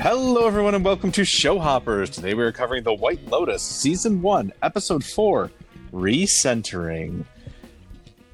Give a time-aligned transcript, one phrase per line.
[0.00, 2.08] Hello, everyone, and welcome to Show Hoppers.
[2.08, 5.50] Today we are covering The White Lotus, Season 1, Episode 4
[5.92, 7.24] Recentering.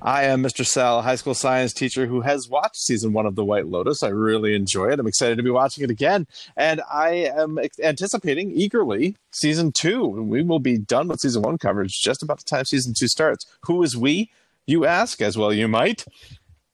[0.02, 0.66] I am Mr.
[0.66, 4.02] Sal, a high school science teacher who has watched Season 1 of The White Lotus.
[4.02, 5.00] I really enjoy it.
[5.00, 10.06] I'm excited to be watching it again, and I am anticipating eagerly Season 2.
[10.06, 13.46] We will be done with Season 1 coverage just about the time Season 2 starts.
[13.62, 14.30] Who is we,
[14.66, 16.04] you ask, as well you might?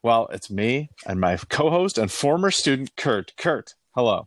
[0.02, 3.36] Well, it's me and my co host and former student, Kurt.
[3.36, 4.27] Kurt, hello.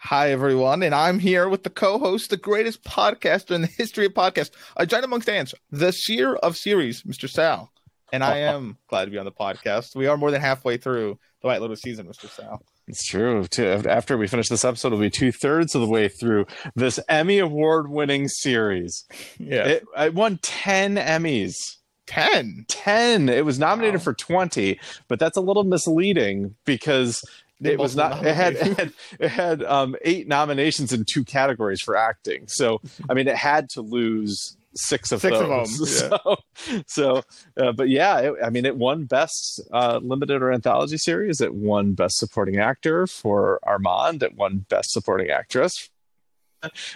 [0.00, 4.14] Hi, everyone, and I'm here with the co-host, the greatest podcaster in the history of
[4.14, 7.28] podcasts, a giant amongst ants, the seer of series, Mr.
[7.28, 7.72] Sal.
[8.12, 9.96] And I am glad to be on the podcast.
[9.96, 12.30] We are more than halfway through the White Lotus season, Mr.
[12.30, 12.62] Sal.
[12.86, 13.44] It's true.
[13.58, 16.46] After we finish this episode, we'll be two thirds of the way through
[16.76, 19.04] this Emmy award winning series.
[19.36, 19.64] Yeah.
[19.64, 21.54] It, it won 10 Emmys.
[22.06, 24.04] 10 10 it was nominated wow.
[24.04, 27.22] for 20 but that's a little misleading because
[27.62, 31.80] it was not it had it had, it had um, eight nominations in two categories
[31.80, 32.46] for acting.
[32.48, 35.42] So i mean it had to lose six of six those.
[35.42, 36.82] of them, yeah.
[36.86, 37.22] so, so
[37.60, 41.40] uh, but yeah it, i mean it won best uh, limited or anthology series.
[41.40, 44.22] It won best supporting actor for armand.
[44.22, 45.90] It won best supporting actress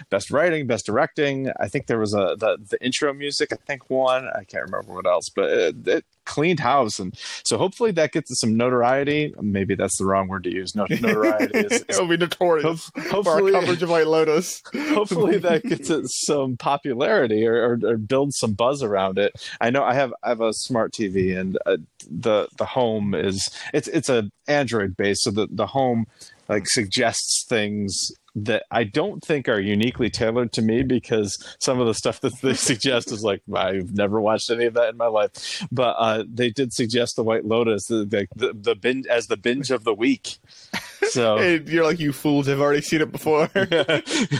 [0.09, 1.51] best writing, best directing.
[1.59, 3.49] I think there was a the, the intro music.
[3.51, 4.27] I think one.
[4.27, 8.39] I can't remember what else, but it, it cleaned house, and so hopefully that gets
[8.39, 9.33] some notoriety.
[9.41, 10.75] Maybe that's the wrong word to use.
[10.75, 11.57] No, notoriety.
[11.59, 12.91] Is, It'll be notorious.
[12.95, 14.61] Ho- hopefully, for our coverage of White Lotus.
[14.73, 19.33] hopefully that gets it some popularity or, or, or builds some buzz around it.
[19.59, 21.77] I know I have I have a smart TV, and uh,
[22.09, 26.05] the the home is it's it's a Android based, so the the home
[26.47, 31.87] like suggests things that I don't think are uniquely tailored to me because some of
[31.87, 35.07] the stuff that they suggest is like I've never watched any of that in my
[35.07, 35.65] life.
[35.71, 38.05] But uh, they did suggest the White Lotus, the
[38.35, 40.37] the, the, binge as the binge of the week.
[41.09, 43.47] So hey, you're like you fools have already seen it before.
[43.55, 43.99] yeah,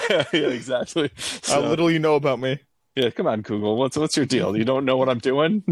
[0.09, 1.12] yeah, exactly.
[1.18, 2.58] So, How little you know about me.
[2.96, 3.75] Yeah, come on, Google.
[3.75, 4.56] What's what's your deal?
[4.58, 5.63] You don't know what I'm doing?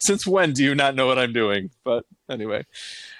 [0.00, 1.70] Since when do you not know what I'm doing?
[1.84, 2.64] But anyway,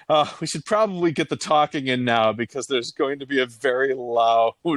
[0.08, 3.46] uh, we should probably get the talking in now because there's going to be a
[3.46, 4.74] very loud uh,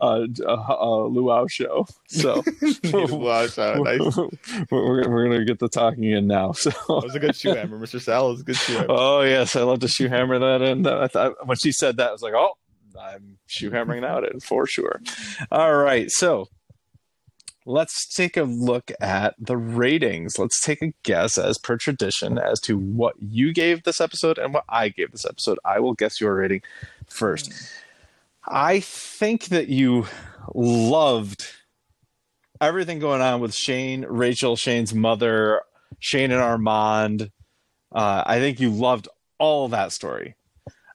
[0.00, 1.86] uh, uh luau show.
[2.08, 2.42] So
[2.84, 4.16] luau show, nice.
[4.70, 6.52] we're, we're going to get the talking in now.
[6.52, 8.00] So that was a good shoe hammer, Mr.
[8.00, 8.30] Sal.
[8.30, 8.86] Was a good shoe hammer.
[8.88, 10.86] Oh yes, I love to shoe hammer that in.
[10.86, 12.52] I thought when she said that, I was like, oh.
[12.98, 15.02] I'm shoe hammering out it for sure.
[15.52, 16.48] All right, so
[17.66, 20.38] let's take a look at the ratings.
[20.38, 24.54] Let's take a guess, as per tradition, as to what you gave this episode and
[24.54, 25.58] what I gave this episode.
[25.64, 26.62] I will guess your rating
[27.08, 27.52] first.
[28.46, 30.06] I think that you
[30.54, 31.44] loved
[32.60, 35.62] everything going on with Shane, Rachel, Shane's mother,
[35.98, 37.32] Shane and Armand.
[37.92, 40.36] Uh, I think you loved all that story.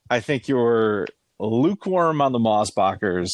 [0.09, 1.07] I think you were
[1.39, 3.29] lukewarm on the Mossbachers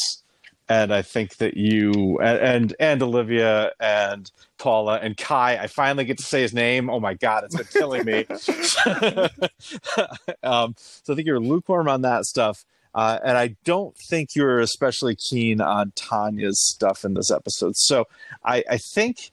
[0.70, 5.58] and I think that you and, and, and Olivia and Paula and Kai.
[5.58, 6.90] I finally get to say his name.
[6.90, 8.26] Oh my god, it's been killing me.
[10.44, 14.60] um, so I think you're lukewarm on that stuff, uh, and I don't think you're
[14.60, 17.78] especially keen on Tanya's stuff in this episode.
[17.78, 18.06] So
[18.44, 19.32] I, I think.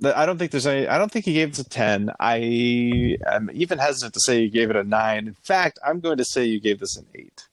[0.00, 0.88] that I don't think there's any.
[0.88, 2.10] I don't think he gave this a ten.
[2.18, 5.28] I am even hesitant to say you gave it a nine.
[5.28, 7.46] In fact, I'm going to say you gave this an eight.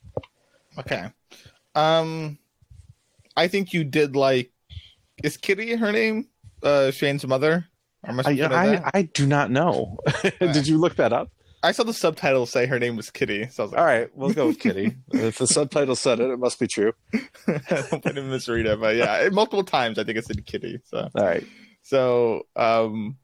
[0.78, 1.12] Okay.
[1.76, 2.38] Um,
[3.36, 4.52] I think you did like
[5.24, 6.28] is Kitty her name?
[6.62, 7.66] Uh, Shane's mother.
[8.08, 9.98] I, I, I, do not know.
[10.40, 11.32] did you look that up?
[11.64, 14.10] I saw the subtitle say her name was Kitty, so I was like, "All right,
[14.16, 16.94] we'll go with Kitty." if the subtitle said it, it must be true.
[17.48, 20.80] I didn't misread it, but yeah, multiple times I think it said Kitty.
[20.86, 21.44] So all right,
[21.82, 23.18] so um,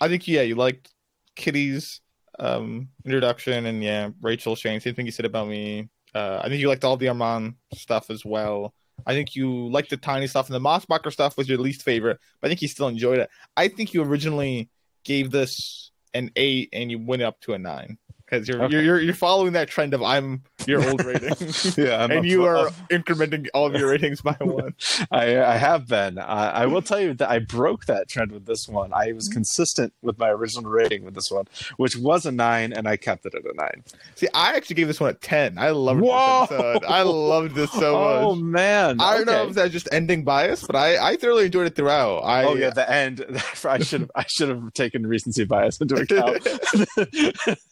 [0.00, 0.90] I think yeah, you liked
[1.36, 2.00] Kitty's
[2.38, 4.80] um introduction, and yeah, Rachel Shane.
[4.80, 5.90] Same thing you said about me.
[6.14, 8.72] Uh, I think you liked all the Armand stuff as well.
[9.06, 12.18] I think you liked the Tanya stuff, and the Mossbacher stuff was your least favorite,
[12.40, 13.30] but I think you still enjoyed it.
[13.56, 14.68] I think you originally
[15.04, 17.98] gave this an eight, and you went up to a nine
[18.30, 18.82] because you're, okay.
[18.82, 21.34] you're you're following that trend of I'm your old rating.
[21.76, 24.74] yeah, I'm and you are incrementing all of your ratings by one.
[25.10, 26.18] I I have been.
[26.18, 28.92] I, I will tell you that I broke that trend with this one.
[28.92, 31.46] I was consistent with my original rating with this one,
[31.76, 33.84] which was a nine, and I kept it at a nine.
[34.14, 35.58] See, I actually gave this one a ten.
[35.58, 36.46] I loved Whoa!
[36.48, 36.84] this episode.
[36.84, 38.24] I loved this so oh, much.
[38.24, 39.00] Oh man!
[39.00, 39.38] I don't okay.
[39.38, 42.18] know if that's just ending bias, but I I thoroughly enjoyed it throughout.
[42.20, 43.24] I, oh yeah, the end.
[43.64, 46.46] I should have I should have taken recency bias into account.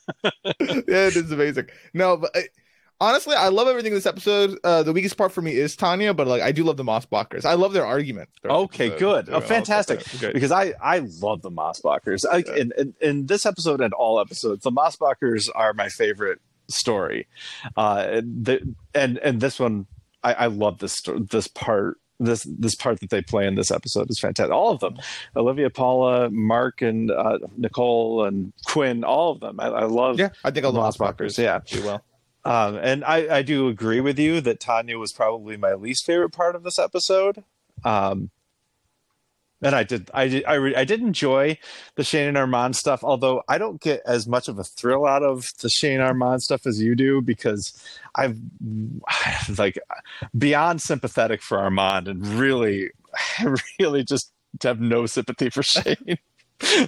[0.24, 1.66] yeah, it is amazing.
[1.94, 2.44] No, but I,
[3.00, 4.58] honestly, I love everything in this episode.
[4.64, 7.44] Uh, the weakest part for me is Tanya, but like I do love the Mossbachers.
[7.44, 8.28] I love their argument.
[8.44, 10.02] Okay, good, oh, fantastic.
[10.20, 12.24] Because I I love the Mossbachers.
[12.30, 12.56] I, yeah.
[12.56, 17.26] in, in, in this episode and all episodes, the Mossbachers are my favorite story.
[17.76, 19.86] Uh, the, and and this one
[20.22, 21.00] I, I love this
[21.30, 21.98] this part.
[22.20, 24.52] This this part that they play in this episode is fantastic.
[24.52, 24.96] All of them,
[25.36, 29.04] Olivia, Paula, Mark, and uh, Nicole, and Quinn.
[29.04, 29.60] All of them.
[29.60, 30.18] I, I love.
[30.18, 31.60] Yeah, I think all the Mossbachers, yeah.
[31.64, 32.04] do well.
[32.44, 36.30] Um, and I, I do agree with you that Tanya was probably my least favorite
[36.30, 37.44] part of this episode.
[37.84, 38.30] Um,
[39.62, 41.58] and I did, I did, I, re, I did enjoy
[41.96, 45.22] the Shane and Armand stuff, although I don't get as much of a thrill out
[45.22, 47.72] of the Shane Armand stuff as you do because
[48.14, 48.38] I've
[49.58, 49.78] like
[50.36, 52.90] beyond sympathetic for Armand and really,
[53.80, 54.32] really just
[54.62, 56.18] have no sympathy for Shane.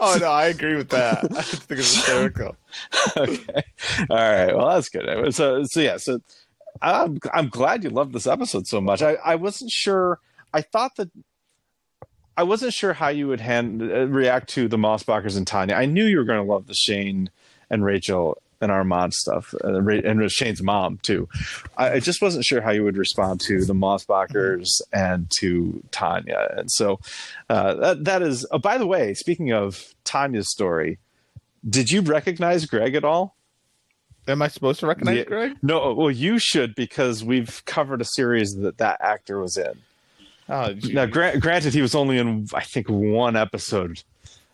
[0.01, 1.25] Oh no, I agree with that.
[1.37, 2.57] I think it's hysterical.
[3.17, 3.63] okay.
[4.11, 4.55] All right.
[4.55, 5.33] Well, that's good.
[5.33, 5.97] So, so yeah.
[5.97, 6.19] So,
[6.83, 9.03] I'm I'm glad you loved this episode so much.
[9.03, 10.19] I I wasn't sure.
[10.53, 11.11] I thought that
[12.41, 15.75] I wasn't sure how you would hand uh, react to the Mossbachers and Tanya.
[15.75, 17.29] I knew you were going to love the Shane
[17.69, 21.29] and Rachel and Armand stuff, uh, and Shane's mom too.
[21.77, 26.49] I, I just wasn't sure how you would respond to the Mossbachers and to Tanya,
[26.57, 26.99] and so
[27.51, 28.47] uh, that that is.
[28.51, 30.99] Oh, by the way, speaking of Tanya's story,
[31.69, 33.37] did you recognize Greg at all?
[34.29, 35.25] Am I supposed to recognize Yeah.
[35.25, 35.57] Greg?
[35.63, 39.83] No, well, you should because we've covered a series that that actor was in.
[40.51, 40.75] Oh.
[40.93, 44.03] Now, gra- granted, he was only in I think one episode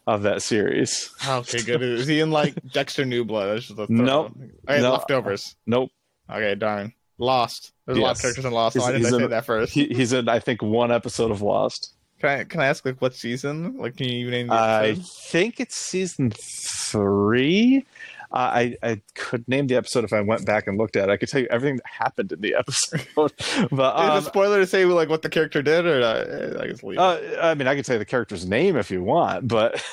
[0.07, 1.11] of that series.
[1.29, 1.83] okay, good.
[2.01, 3.47] Is he in like Dexter New Blood?
[3.57, 3.87] That's just a.
[3.93, 4.33] Nope.
[4.69, 4.93] Okay, No.
[4.93, 5.57] leftovers.
[5.67, 5.91] Nope,
[6.31, 6.93] Okay, darn.
[7.19, 7.73] Lost.
[7.87, 8.75] There's a lot of characters in Lost.
[8.75, 9.73] He's- Why didn't I say in- that first?
[9.73, 11.95] he, he's in I think one episode of Lost.
[12.21, 13.77] Can I can I ask like what season?
[13.79, 17.85] Like, can you even name the I think it's season three.
[18.33, 21.13] Uh, I I could name the episode if I went back and looked at it.
[21.13, 23.07] I could tell you everything that happened in the episode.
[23.15, 26.63] but Is it um, a spoiler to say like what the character did, or uh,
[26.63, 26.99] I guess leave.
[26.99, 29.75] Uh, I mean, I could say the character's name if you want, but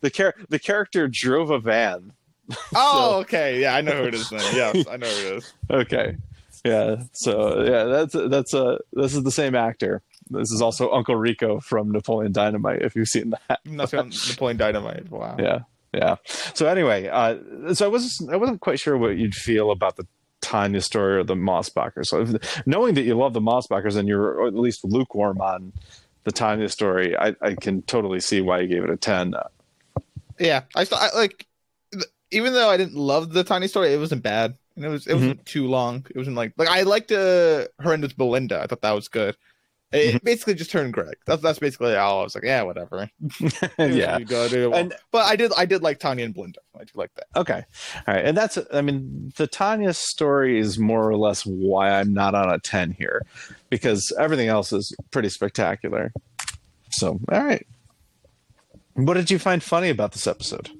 [0.00, 2.12] the char- the character drove a van.
[2.74, 4.40] oh, okay, yeah, I know who it is then.
[4.54, 5.52] Yes, I know who it is.
[5.70, 6.16] Okay,
[6.64, 7.02] yeah.
[7.12, 10.02] So yeah, that's that's uh this is the same actor.
[10.30, 12.82] This is also Uncle Rico from Napoleon Dynamite.
[12.82, 15.10] If you've seen that, Napoleon Dynamite.
[15.10, 15.36] Wow.
[15.38, 15.60] yeah,
[15.98, 16.16] yeah.
[16.54, 20.06] So anyway, uh, so I wasn't I wasn't quite sure what you'd feel about the
[20.40, 22.06] Tanya story or the Mossbachers.
[22.06, 25.72] So if, knowing that you love the Mossbachers and you're at least lukewarm on
[26.24, 29.34] the Tanya story, I, I can totally see why you gave it a ten.
[30.38, 31.46] Yeah, I, I like
[31.92, 35.06] th- even though I didn't love the Tanya story, it wasn't bad, and it was
[35.06, 36.06] it wasn't too long.
[36.10, 38.60] It wasn't like like I liked uh, her end with Belinda.
[38.62, 39.36] I thought that was good.
[39.90, 41.16] It basically just turned Greg.
[41.24, 42.20] That's that's basically all.
[42.20, 43.10] I was like, yeah, whatever.
[43.78, 44.18] yeah.
[44.18, 44.72] You go do.
[44.74, 46.60] And- but I did I did like Tanya and Belinda.
[46.78, 47.26] I do like that.
[47.36, 47.64] Okay.
[48.06, 48.24] All right.
[48.24, 52.50] And that's, I mean, the Tanya story is more or less why I'm not on
[52.52, 53.22] a 10 here
[53.70, 56.12] because everything else is pretty spectacular.
[56.90, 57.66] So, all right.
[58.94, 60.70] What did you find funny about this episode?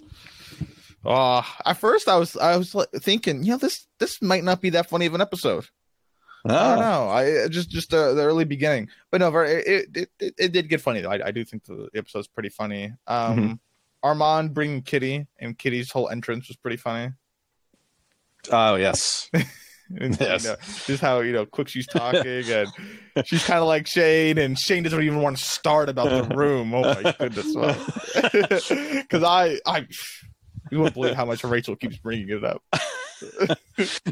[1.04, 4.70] Uh at first I was I was thinking, you know, this this might not be
[4.70, 5.66] that funny of an episode.
[6.46, 7.08] I don't Oh, know.
[7.08, 10.80] I just just the, the early beginning, but no, it it, it, it did get
[10.80, 11.10] funny though.
[11.10, 12.92] I, I do think the episode's pretty funny.
[13.06, 13.52] Um, Mm-hmm.
[14.04, 17.12] Armand bringing Kitty and Kitty's whole entrance was pretty funny.
[18.52, 19.30] oh yes.
[19.98, 20.44] And, Yes.
[20.44, 22.68] you know, just how you know quick she's talking and
[23.24, 26.74] she's kind of like Shane, and Shane doesn't even want to start about the room.
[26.74, 27.54] Oh my goodness!
[28.14, 29.86] Because I I
[30.70, 32.62] you won't believe how much Rachel keeps bringing it up.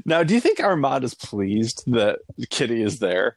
[0.05, 2.21] Now, do you think Armand is pleased that
[2.51, 3.37] Kitty is there?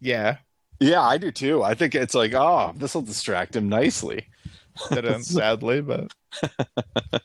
[0.00, 0.36] Yeah,
[0.80, 1.62] Yeah, I do too.
[1.62, 4.26] I think it's like, oh, this will distract him nicely.
[4.90, 6.12] didn't sadly, but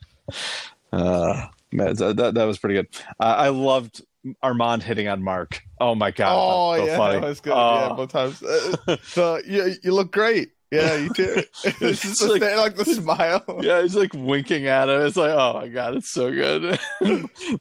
[0.92, 2.88] Uh, man, that, that, was pretty good.
[3.20, 4.02] Uh, I loved
[4.42, 5.62] Armand hitting on Mark.
[5.80, 6.34] Oh my god!
[6.36, 7.20] oh so yeah, funny.
[7.20, 7.50] that was good.
[7.50, 7.94] yeah, Oh.
[7.94, 8.42] both times.
[8.42, 10.50] Uh, so you you look great.
[10.70, 11.42] Yeah, you too.
[11.64, 13.42] it's just like- like, like the smile.
[13.62, 15.02] Yeah, he's like winking at him.
[15.02, 16.78] It's like, oh my god, it's so good.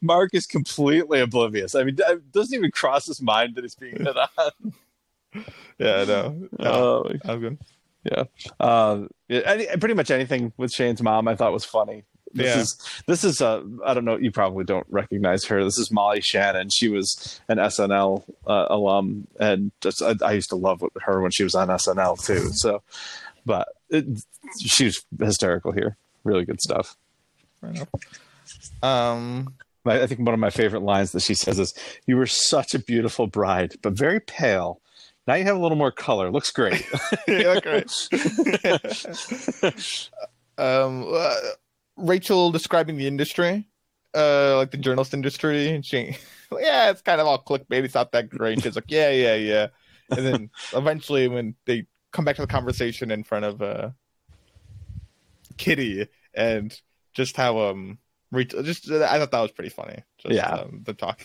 [0.02, 1.76] Mark is completely oblivious.
[1.76, 4.74] I mean, it doesn't even cross his mind that he's being hit on.
[5.78, 6.50] Yeah, I know.
[6.60, 6.66] No,
[7.06, 7.58] Oh, I'm good.
[8.60, 12.04] uh, yeah, any, pretty much anything with Shane's mom, I thought was funny.
[12.34, 12.62] This Yeah.
[12.62, 14.18] is this is uh, I don't know.
[14.18, 15.64] You probably don't recognize her.
[15.64, 16.70] This is Molly Shannon.
[16.70, 21.32] She was an SNL uh, alum, and just I, I used to love her when
[21.32, 22.50] she was on SNL too.
[22.54, 22.82] So,
[23.46, 24.06] but it,
[24.60, 25.98] she was hysterical here.
[26.24, 26.96] Really good stuff.
[28.84, 29.54] Um,
[29.86, 31.74] I I think one of my favorite lines that she says is,
[32.06, 34.82] "You were such a beautiful bride, but very pale.
[35.28, 36.32] Now you have a little more color.
[36.32, 36.86] Looks great."
[37.28, 37.92] you look great.
[40.58, 41.06] um,
[42.00, 43.68] Rachel describing the industry,
[44.16, 46.18] uh, like the journalist industry, and she,
[46.52, 47.84] yeah, it's kind of all clickbait.
[47.84, 48.62] It's not that great.
[48.62, 49.68] She's like, yeah, yeah, yeah,
[50.10, 53.90] and then eventually when they come back to the conversation in front of uh,
[55.58, 56.80] Kitty and
[57.14, 57.98] just how um,
[58.32, 60.04] Rachel, just I thought that was pretty funny.
[60.20, 60.50] Just, Yeah.
[60.50, 61.22] um, the talk.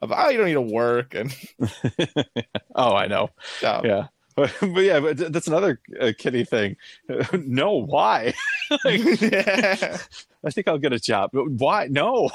[0.00, 1.34] about oh, you don't need to work and
[2.74, 3.30] oh, I know.
[3.60, 4.06] so, Yeah.
[4.34, 6.76] But, but yeah, but that's another uh, kitty thing.
[7.32, 8.34] no, why?
[8.86, 9.98] Like, yeah.
[10.46, 11.28] I think I'll get a job.
[11.34, 11.88] But why?
[11.90, 12.30] No.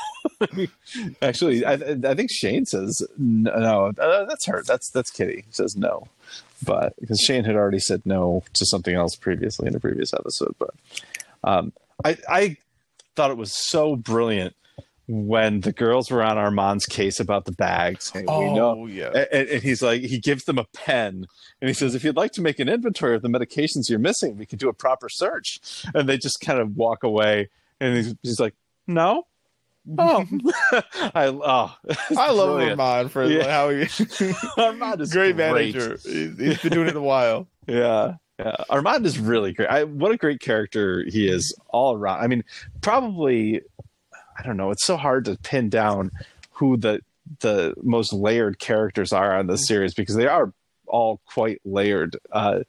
[1.20, 3.58] Actually, I, I think Shane says no.
[3.58, 4.62] no uh, that's her.
[4.62, 6.08] That's that's Kitty says no,
[6.64, 10.54] but because Shane had already said no to something else previously in a previous episode.
[10.60, 10.76] But
[11.44, 11.74] um,
[12.06, 12.58] I I
[13.16, 14.56] thought it was so brilliant
[15.08, 18.10] when the girls were on Armand's case about the bags.
[18.12, 19.26] Hey, we oh, know Oh yeah.
[19.32, 21.26] and, and he's like, he gives them a pen
[21.62, 24.38] and he says, if you'd like to make an inventory of the medications you're missing,
[24.38, 25.60] we could do a proper search.
[25.94, 27.50] And they just kind of walk away.
[27.80, 28.54] And he's, he's like,
[28.86, 29.26] no.
[29.98, 30.26] Oh,
[31.16, 31.74] I, oh,
[32.18, 32.80] I love brilliant.
[32.82, 33.50] Armand for Yeah.
[33.50, 33.88] how he
[34.58, 35.54] Armand is great great.
[35.74, 35.98] manager.
[36.04, 37.48] He's, he's been doing it a while.
[37.68, 38.16] Yeah.
[38.38, 38.56] Yeah.
[38.70, 39.70] Armand is really great.
[39.70, 42.20] I, what a great character he is all around.
[42.20, 42.44] I mean,
[42.82, 43.62] probably,
[44.38, 44.72] I don't know.
[44.72, 46.12] It's so hard to pin down
[46.52, 47.02] who the
[47.40, 50.54] the most layered characters are on this series because they are
[50.86, 52.16] all quite layered.
[52.32, 52.60] Uh,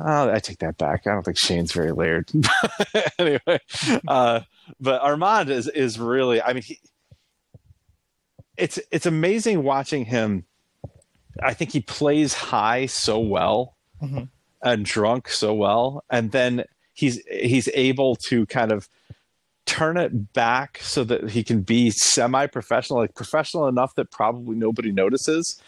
[0.00, 1.06] oh, I take that back.
[1.06, 2.30] I don't think Shane's very layered.
[3.18, 3.60] anyway,
[4.08, 4.40] uh,
[4.80, 6.42] but Armand is is really.
[6.42, 6.78] I mean, he,
[8.56, 10.44] it's it's amazing watching him.
[11.42, 14.28] I think he plays high so well Mhm.
[14.62, 18.88] and drunk so well, and then he's he's able to kind of
[19.68, 24.90] turn it back so that he can be semi-professional, like professional enough that probably nobody
[24.90, 25.60] notices,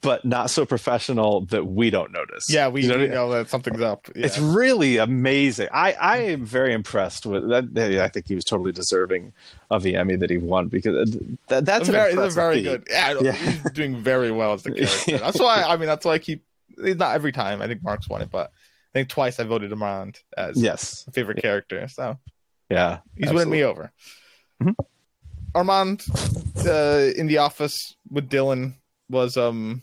[0.00, 2.44] but not so professional that we don't notice.
[2.48, 3.14] Yeah, we, You know we what I mean?
[3.14, 4.08] know that something's up.
[4.14, 4.24] Yeah.
[4.26, 5.68] It's really amazing.
[5.72, 8.00] I, I am very impressed with that.
[8.02, 9.32] I think he was totally deserving
[9.70, 11.18] of the Emmy that he won because uh,
[11.48, 12.86] that, that's very, a very good.
[12.88, 13.32] Yeah, Yeah.
[13.32, 15.18] he's doing very well as the character.
[15.18, 16.42] That's why I mean that's why I keep
[16.78, 17.60] not every time.
[17.60, 21.04] I think Mark's won it, but I think twice I voted him around as Yes.
[21.12, 21.86] favorite character.
[21.88, 22.18] So
[22.70, 22.98] Yeah.
[23.16, 23.92] he's winning me over.
[24.62, 24.74] Mhm.
[25.54, 26.04] Armand
[26.66, 28.74] uh, in the office with Dylan
[29.08, 29.82] was um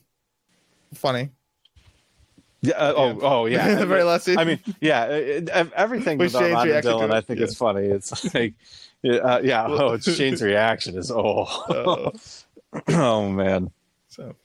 [0.93, 1.29] funny.
[2.61, 2.75] Yeah.
[2.75, 3.19] uh, oh.
[3.21, 3.45] Oh.
[3.45, 3.75] Yeah.
[3.75, 4.37] the very last scene.
[4.37, 5.05] I mean, yeah.
[5.07, 7.45] It, it- everything With with Shane's Armand and reaction Dylan, I think yeah.
[7.45, 7.85] it's funny.
[7.87, 8.53] It's like,
[9.05, 9.65] uh, yeah.
[9.67, 11.43] Oh, it's Shane's reaction is oh,
[12.73, 13.71] Uh, oh man.
[14.09, 14.35] so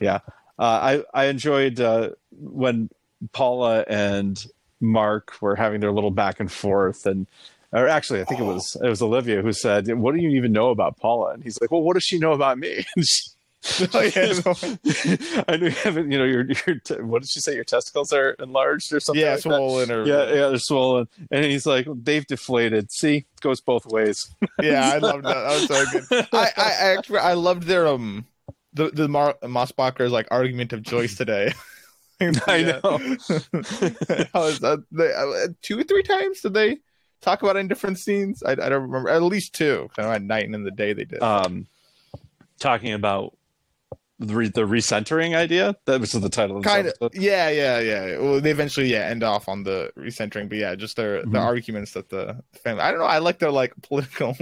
[0.00, 0.20] yeah.
[0.58, 2.88] Uh, I I enjoyed uh, when
[3.32, 4.44] Paula and
[4.80, 7.26] Mark were having their little back and forth, and
[7.74, 10.52] or actually, I think it was it was Olivia who said, "What do you even
[10.52, 14.40] know about Paula?" And he's like, "Well, what does she know about me?" She- yeah,
[14.44, 14.54] no.
[15.48, 16.12] I know you haven't.
[16.12, 17.54] You know, your your te- what did she say?
[17.54, 19.22] Your testicles are enlarged or something.
[19.22, 19.42] yeah, like that?
[19.42, 24.28] swollen or Yeah, yeah, they're swollen, and he's like, "They've deflated." See, goes both ways.
[24.60, 25.32] yeah, I loved that.
[25.32, 26.28] That was so good.
[26.34, 28.26] I, I, I actually I loved their um
[28.74, 31.50] the the Mar- Mossbacher's like argument of choice today.
[32.20, 32.80] I know.
[34.34, 34.84] How is that?
[34.92, 36.78] They, uh, two or three times did they
[37.24, 38.42] talk about in different scenes?
[38.42, 39.08] I, I don't remember.
[39.08, 39.88] At least two.
[39.96, 41.22] Kind of at night and in the day they did.
[41.22, 41.66] um,
[42.58, 43.36] talking about
[44.20, 45.74] the, re- the recentering idea.
[45.86, 47.14] That was the title of kind of.
[47.14, 48.18] Yeah, yeah, yeah.
[48.18, 51.40] Well, they eventually yeah end off on the recentering, but yeah, just their the Mhm.
[51.44, 52.82] arguments that the family.
[52.82, 53.06] I don't know.
[53.06, 54.36] I like their like political.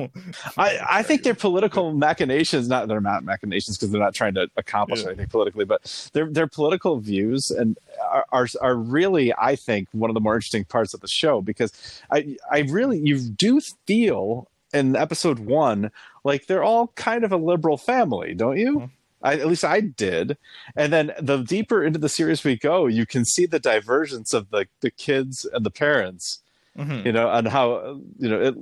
[0.58, 4.48] I, I think their political machinations, not they're not machinations because they're not trying to
[4.56, 5.08] accomplish Yeah.
[5.08, 7.78] anything politically, but their their political views and
[8.10, 11.40] are, are are really, I think, one of the more interesting parts of the show
[11.40, 11.72] because
[12.10, 15.90] I I really you do feel in episode one
[16.24, 18.78] like they're all kind of a liberal family, don't you?
[18.80, 18.90] Mhm.
[19.22, 20.36] I, at least I did,
[20.76, 24.50] and then the deeper into the series we go, you can see the divergence of
[24.50, 26.40] the the kids and the parents
[26.76, 27.04] Mhm.
[27.04, 28.54] you know, and how you know it,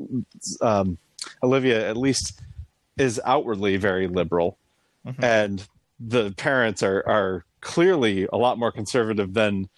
[0.60, 0.98] um,
[1.44, 2.40] Olivia at least
[2.98, 4.58] is outwardly very liberal,
[5.06, 5.22] Mhm.
[5.22, 5.68] and
[6.00, 9.68] the parents are are clearly a lot more conservative than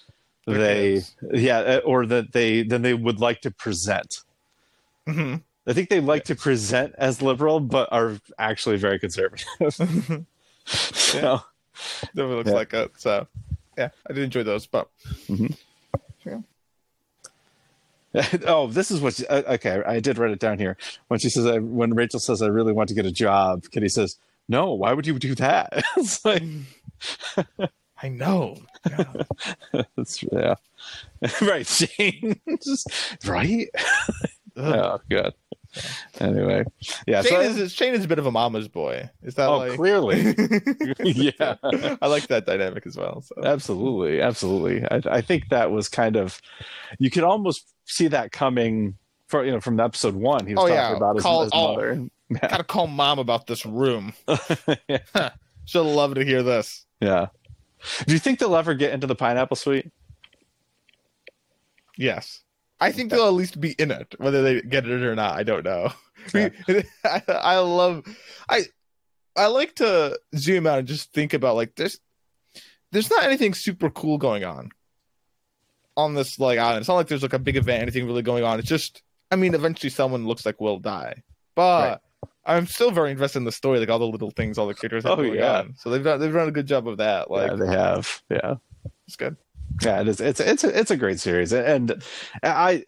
[0.47, 1.17] Their they, kids.
[1.35, 4.23] yeah, uh, or that they than they would like to present.
[5.07, 5.43] Mhm.
[5.67, 10.25] I think they like to present as liberal, but are actually very conservative.
[10.67, 11.41] So,
[12.15, 12.55] Definitely looks Yeah.
[12.57, 12.93] like it.
[12.97, 13.27] So
[13.79, 14.89] yeah, I did enjoy those, but
[18.47, 19.15] oh, this is what.
[19.15, 20.77] She, uh, okay, I did write it down here.
[21.09, 23.89] When she says, I, when Rachel says, "I really want to get a job," Kitty
[23.89, 24.17] says,
[24.49, 26.43] "No, why would you do that?" it's like,
[28.03, 28.59] I know.
[28.87, 29.27] God.
[29.97, 30.57] it's, yeah,
[31.41, 32.39] right, Shane.
[32.63, 32.91] Just
[33.27, 33.69] right.
[34.57, 35.33] Oh, good.
[36.21, 36.65] Anyway,
[37.07, 37.23] yeah.
[37.23, 39.09] Shane so, is Shane is a bit of a mama's boy.
[39.23, 40.35] Is that oh, like clearly,
[41.03, 41.57] yeah.
[42.03, 43.23] I like that dynamic as well.
[43.23, 44.85] So Absolutely, absolutely.
[44.85, 46.41] I, I think that was kind of
[46.99, 48.99] you could almost see that coming
[49.29, 50.47] from you know from episode one.
[50.47, 50.97] He was Oh, talking yeah.
[50.97, 51.75] about his, Call- his oh.
[51.75, 52.09] mother.
[52.43, 54.13] gotta call mom about this room.
[54.89, 55.31] yeah.
[55.65, 56.85] She'll love to hear this.
[57.01, 57.29] yeah.
[58.07, 59.91] Do you think they'll ever get into the pineapple suite?
[61.97, 62.43] Yes.
[62.83, 65.35] I think they'll at least be in it, whether they get it or not.
[65.37, 65.93] I don't know.
[66.35, 66.51] Yeah.
[67.05, 68.05] I, I love.
[68.49, 68.63] I
[69.35, 71.99] I like to zoom out and just think about like there's
[72.93, 74.71] there's not anything super cool going on
[75.97, 76.79] on this like island.
[76.83, 78.61] It's not like there's like a big event, anything really going on.
[78.61, 81.23] It's just I mean, eventually someone looks like will die,
[81.57, 81.89] but.
[81.91, 81.99] Right.
[82.45, 85.05] I'm still very invested in the story, like all the little things all the characters
[85.05, 85.61] have Oh, going yeah.
[85.61, 85.75] on.
[85.79, 87.31] So they've done they've done a good job of that.
[87.31, 88.23] Like yeah, they have.
[88.31, 88.55] Yeah.
[89.07, 89.37] it's good.
[89.81, 92.03] Yeah it is it's it's a, it's a great series and
[92.43, 92.85] i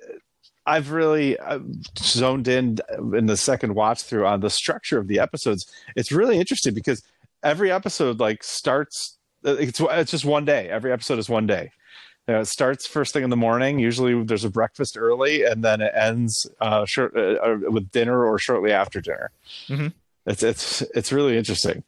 [0.67, 1.59] i've really uh,
[1.99, 2.79] zoned in
[3.15, 7.03] in the second watch through on the structure of the episodes it's really interesting because
[7.43, 11.71] every episode like starts it's it's just one day every episode is one day
[12.27, 13.79] you know, it starts first thing in the morning.
[13.79, 18.25] Usually, there's a breakfast early, and then it ends uh, short, uh, uh, with dinner
[18.25, 19.31] or shortly after dinner.
[19.69, 19.93] Mhm.
[20.25, 21.83] It's it's it's really interesting.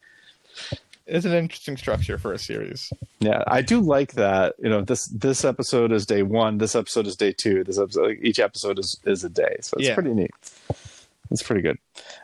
[1.06, 2.92] It's an interesting structure for a series.
[3.20, 4.54] Yeah, I do like that.
[4.58, 6.58] You know, this this episode is day one.
[6.58, 7.62] This episode is day two.
[7.62, 9.56] This episode, each episode is is a day.
[9.60, 9.94] So it's Yeah.
[9.94, 10.30] pretty neat.
[11.30, 11.78] It's pretty good.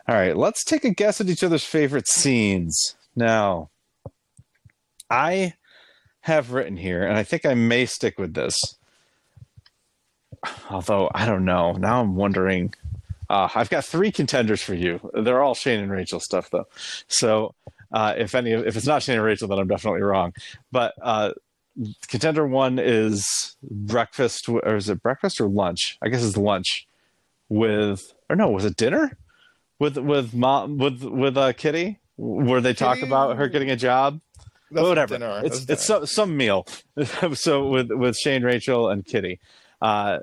[0.08, 2.96] All right, let's take a guess at each other's favorite scenes.
[3.14, 3.70] Now,
[5.10, 5.54] I
[6.22, 8.56] have written here, and I think I may stick with this.
[10.70, 11.72] Although I don't know.
[11.72, 12.74] Now I'm wondering.
[13.30, 15.00] Uh, I've got three contenders for you.
[15.14, 16.66] They're all Shane and Rachel stuff, though.
[17.08, 17.54] So
[17.92, 20.32] uh, if any, if it's not Shane and Rachel, then I'm definitely wrong.
[20.70, 21.32] But uh,
[22.08, 25.99] contender one is breakfast, or is it breakfast or lunch?
[26.02, 26.87] I guess it's lunch
[27.49, 29.16] with, or no, was it dinner
[29.78, 33.06] with with mom with with uh, Kitty, where they talk Kitty?
[33.06, 34.20] about her getting a job.
[34.70, 35.42] That's Whatever, dinner.
[35.44, 36.66] it's it's some, some meal.
[37.34, 39.38] so with with Shane, Rachel, and Kitty.
[39.82, 40.20] Uh,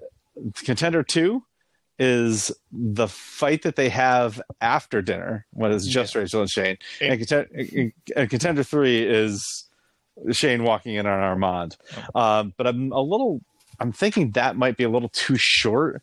[0.64, 1.44] contender two
[2.00, 6.78] is the fight that they have after dinner when it's just Rachel and Shane.
[7.02, 9.66] And, conten- and contender three is
[10.32, 11.76] Shane walking in on Armand.
[12.16, 13.42] Um, but I'm a little,
[13.80, 16.02] I'm thinking that might be a little too short.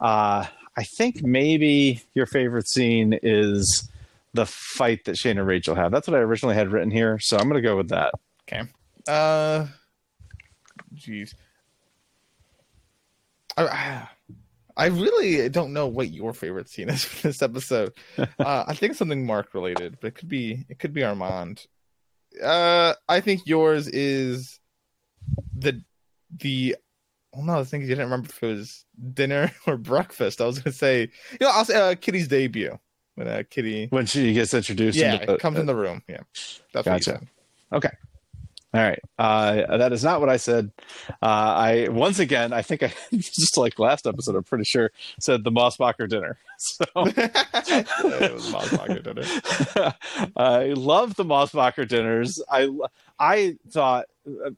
[0.00, 3.90] Uh, I think maybe your favorite scene is
[4.34, 5.90] the fight that Shane and Rachel have.
[5.90, 7.18] That's what I originally had written here.
[7.18, 8.12] So I'm going to go with that.
[8.46, 8.62] Okay.
[9.08, 9.66] Uh,
[10.94, 11.34] jeez.
[13.56, 14.08] I,
[14.80, 17.92] I really don't know what your favorite scene is for this episode.
[18.18, 18.26] uh,
[18.66, 21.66] I think something Mark related, but it could be it could be Armand.
[22.42, 24.58] Uh, I think yours is
[25.56, 25.82] the
[26.38, 26.76] the.
[27.32, 30.40] Well, no, the thing is, you didn't remember if it was dinner or breakfast.
[30.40, 32.78] I was gonna say, you know, I'll say uh, Kitty's debut
[33.14, 34.98] when uh, Kitty, When she gets introduced.
[34.98, 36.02] yeah, into the- comes in the room.
[36.08, 36.20] Yeah,
[36.72, 37.02] that's Gotcha.
[37.04, 37.28] said.
[37.72, 37.90] Okay.
[38.72, 39.00] All right.
[39.18, 40.70] Uh, that is not what I said.
[41.20, 44.36] Uh, I once again, I think I just like last episode.
[44.36, 46.38] I'm pretty sure said the Mossbacher dinner.
[46.62, 49.94] So it was Mossbacher dinner.
[50.36, 52.38] I love the Mossbacher dinners.
[52.50, 52.68] I
[53.18, 54.06] I thought.
[54.30, 54.50] Uh,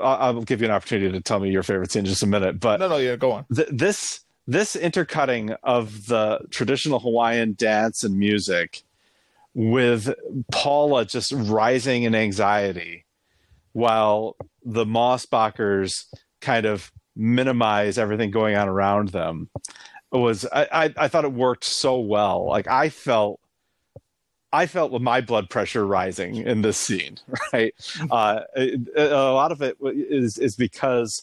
[0.00, 2.58] I'll give you an opportunity to tell me your favorite scene in just a minute,
[2.58, 3.44] but No, no, yeah, go on.
[3.54, 8.82] th- this this intercutting of the traditional Hawaiian dance and music
[9.54, 10.12] with
[10.50, 13.04] Paula just rising in anxiety
[13.72, 16.04] while the Mossbachers
[16.40, 19.48] kind of minimize everything going on around them
[20.10, 22.46] was I, I, I thought it worked so well.
[22.46, 23.40] Like I felt
[24.52, 27.18] I felt my blood pressure rising in this scene,
[27.52, 27.74] right?
[28.10, 31.22] Uh, it- a lot of it is is because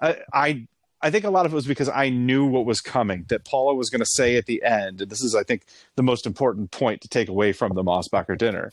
[0.00, 0.66] I, I
[1.02, 3.74] I think a lot of it was because I knew what was coming that Paula
[3.74, 5.64] was going to say at the end, and this is I think
[5.96, 8.72] the most important point to take away from the Mossbacher dinner,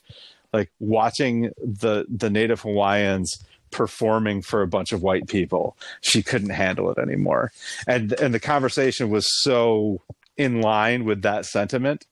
[0.53, 6.49] like watching the the Native Hawaiians performing for a bunch of white people, she couldn't
[6.49, 7.51] handle it anymore,
[7.87, 10.01] and and the conversation was so
[10.37, 12.05] in line with that sentiment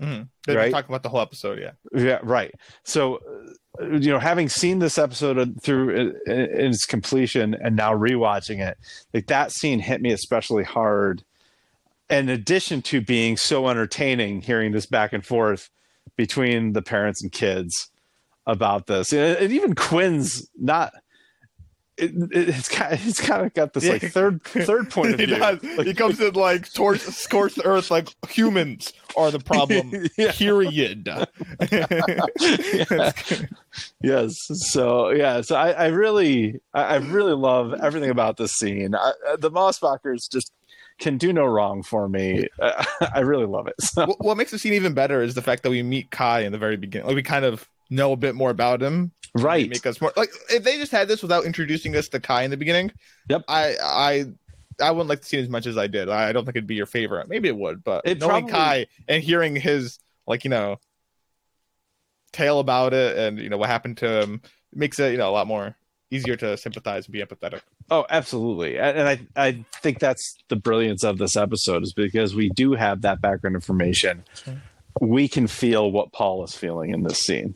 [0.00, 0.22] Mm-hmm.
[0.46, 0.72] They've Right.
[0.72, 1.72] talking about the whole episode, yeah.
[1.94, 2.52] yeah, right.
[2.84, 3.20] So,
[3.80, 8.66] uh, you know, having seen this episode through in, in its completion and now rewatching
[8.66, 8.78] it,
[9.12, 11.22] like that scene hit me especially hard.
[12.08, 15.70] In addition to being so entertaining, hearing this back and forth
[16.16, 17.88] between the parents and kids
[18.46, 20.92] about this, and even Quinn's not.
[22.00, 25.20] It, it, it's kind of, it's kind of got this like third third point of
[25.20, 25.36] he view.
[25.36, 25.62] does.
[25.62, 29.92] Like- he comes in like towards scorched earth, like humans are the problem.
[30.16, 30.32] Yeah.
[30.32, 31.08] Period.
[34.02, 38.94] yes so yeah so i, I really I, I really love everything about this scene
[38.94, 40.52] I, uh, the mossbachers just
[40.98, 44.50] can do no wrong for me I, I really love it so, what, what makes
[44.50, 47.06] the scene even better is the fact that we meet Kai in the very beginning.
[47.06, 49.12] Like we kind of know a bit more about him.
[49.36, 52.42] Right Make us more like if they just had this without introducing us to Kai
[52.42, 52.90] in the beginning.
[53.28, 53.44] Yep.
[53.48, 54.24] I I
[54.82, 56.08] I wouldn't like the scene as much as I did.
[56.08, 57.28] I don't think it'd be your favorite.
[57.28, 60.78] Maybe it would, but It knowing probably- Kai and hearing his like you know
[62.32, 64.40] tale about it and you know what happened to him
[64.72, 65.74] makes it you know a lot more
[66.12, 67.60] easier to sympathize and be empathetic.
[67.90, 72.32] oh absolutely and, and i i think that's the brilliance of this episode is because
[72.34, 74.22] we do have that background information
[75.00, 77.54] we can feel what Paul is feeling in this scene.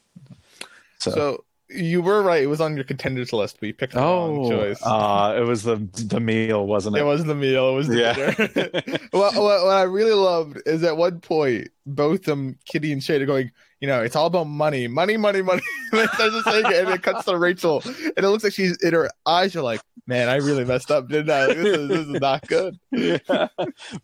[1.05, 2.43] So, So you were right.
[2.43, 4.81] It was on your contenders list, but you picked the wrong oh, choice.
[4.85, 7.01] uh, it was the the meal, wasn't it?
[7.01, 7.71] it wasn't the meal.
[7.71, 8.13] It was the Yeah.
[8.13, 8.99] dinner.
[9.13, 13.23] well, what, what I really loved is at one point, both them, Kitty and Shane,
[13.23, 15.63] are going, you know, it's all about money, money, money, money.
[15.93, 18.53] and they start just saying it, and it cuts to Rachel, and it looks like
[18.53, 21.47] she's in her eyes You're like, man, I really messed up, didn't I?
[21.47, 22.79] Like, this, is, this is not good.
[22.93, 23.19] yeah.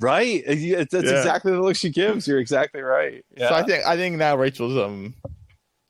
[0.00, 0.42] right.
[0.46, 1.18] It's, that's Yeah.
[1.18, 2.26] exactly the look she gives.
[2.26, 3.24] You're exactly right.
[3.36, 3.50] Yeah.
[3.50, 5.14] So I think I think now Rachel's um,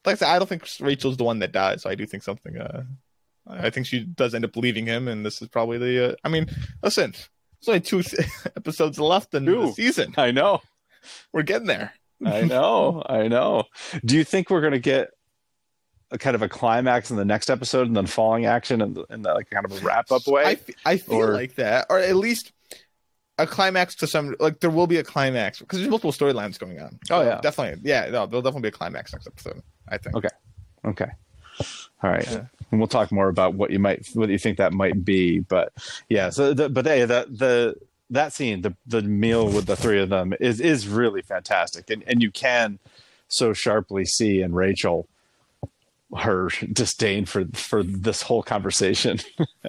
[0.05, 1.83] like I said, I don't think Rachel's the one that dies.
[1.83, 2.57] So I do think something.
[2.59, 2.85] Uh,
[3.49, 6.13] I think she does end up leaving him, and this is probably the.
[6.13, 6.47] Uh, I mean,
[6.83, 8.03] listen, there's only two
[8.57, 10.15] episodes left in the season.
[10.17, 10.61] I know.
[11.33, 11.93] We're getting there.
[12.25, 13.03] I know.
[13.07, 13.65] I know.
[14.05, 15.11] Do you think we're going to get
[16.11, 19.23] a kind of a climax in the next episode and then falling action the, in
[19.23, 20.45] the, like kind of a wrap up way?
[20.45, 22.53] I, f- I feel Or- like that, or at least
[23.39, 24.37] a climax to some.
[24.39, 26.99] Like there will be a climax because there's multiple storylines going on.
[27.11, 27.41] Oh, yeah.
[27.41, 27.81] definitely.
[27.89, 29.63] Yeah, no, there'll definitely be a climax next episode.
[29.91, 30.17] I think.
[30.17, 30.29] Okay.
[30.85, 31.11] Okay.
[32.03, 32.27] All right.
[32.31, 32.45] Yeah.
[32.71, 35.73] And we'll talk more about what you might what you think that might be, but
[36.09, 36.31] yeah.
[36.31, 37.75] So, the, but hey, the the
[38.11, 42.05] that scene, the the meal with the three of them is is really fantastic, and
[42.07, 42.79] and you can
[43.29, 45.09] so sharply see in Rachel
[46.17, 49.19] her disdain for for this whole conversation,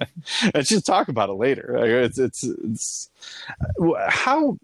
[0.54, 1.76] and she'll talk about it later.
[2.02, 3.10] It's it's it's
[4.08, 4.58] how.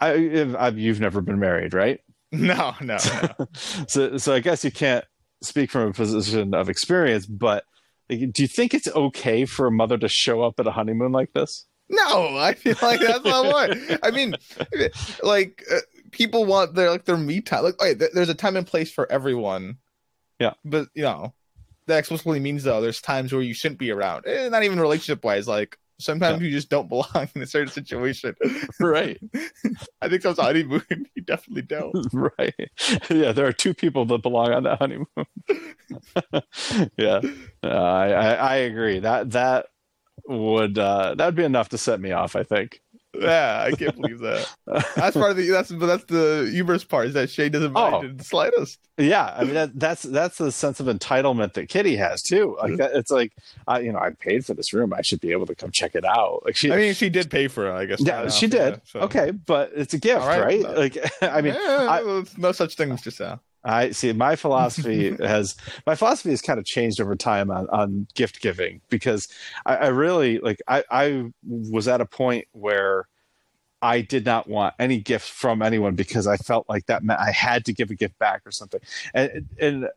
[0.00, 2.00] I, I've, you've never been married, right?
[2.32, 2.98] No, no,
[3.38, 3.46] no.
[3.88, 5.04] so so I guess you can't
[5.42, 7.64] speak from a position of experience, but
[8.10, 11.32] do you think it's okay for a mother to show up at a honeymoon like
[11.32, 11.66] this?
[11.88, 13.78] No, I feel like that's not what.
[14.02, 14.34] I mean,
[15.22, 15.78] like uh,
[16.10, 17.64] people want their like their me time.
[17.64, 19.78] Like, okay, there- there's a time and place for everyone.
[20.38, 20.52] Yeah.
[20.64, 21.32] but you know,
[21.86, 24.26] that explicitly means though there's times where you shouldn't be around.
[24.26, 25.48] Eh, not even relationship wise.
[25.48, 28.34] Like sometimes you just don't belong in a certain situation.
[28.80, 29.18] Right,
[30.02, 30.82] I think those honeymoon,
[31.14, 31.94] you definitely don't.
[32.12, 32.54] right.
[33.10, 35.06] Yeah, there are two people that belong on that honeymoon.
[36.96, 37.20] yeah,
[37.62, 39.00] uh, I, I I agree.
[39.00, 39.66] That that
[40.28, 42.36] would uh, that'd be enough to set me off.
[42.36, 42.80] I think.
[43.22, 44.48] Yeah, I can't believe that.
[44.96, 47.94] That's part of the that's but that's the humorous part is that Shane doesn't mind
[47.94, 48.00] Oh.
[48.02, 48.78] in the slightest.
[48.96, 52.56] Yeah, I mean that, that's that's the sense of entitlement that Kitty has too.
[52.60, 53.32] Like that, it's like,
[53.66, 54.92] I, you know, I paid for this room.
[54.92, 56.42] I should be able to come check it out.
[56.44, 58.00] Like she, I mean, she did pay for it, I guess.
[58.00, 58.74] yeah, she did.
[58.74, 60.64] yeah, so- Okay, but it's a gift, All right.
[60.64, 60.76] right?
[60.76, 63.12] Like, I mean, Yeah, I- no such thing, Mr.
[63.12, 63.40] Sal.
[63.64, 64.12] I see.
[64.12, 68.80] My philosophy has my philosophy has kind of changed over time on, on gift giving
[68.88, 69.28] because
[69.66, 70.60] I, I really like.
[70.68, 73.06] I, I was at a point where
[73.80, 77.30] I did not want any gift from anyone because I felt like that meant I
[77.30, 78.80] had to give a gift back or something,
[79.14, 79.88] and and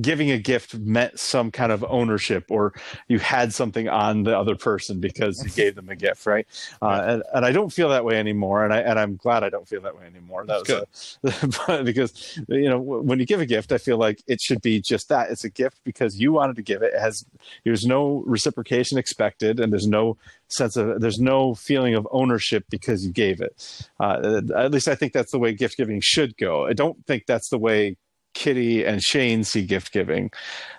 [0.00, 2.72] giving a gift meant some kind of ownership or
[3.08, 6.46] you had something on the other person because you gave them a gift right?
[6.80, 9.48] Uh, and, and i don't feel that way anymore and i and i'm glad i
[9.48, 10.44] don't feel that way anymore.
[10.46, 13.98] That That's was a, because you know w- when you give a gift i feel
[13.98, 15.30] like it should be just that.
[15.30, 17.24] It's a gift because you wanted to give it, it has
[17.64, 20.16] there's no reciprocation expected and there's no
[20.48, 23.84] sense of there's no feeling of ownership because you gave it.
[23.98, 26.66] Uh, at least i think that's the way gift giving should go.
[26.66, 27.96] I don't think that's the way
[28.34, 30.30] kitty and shane see gift giving.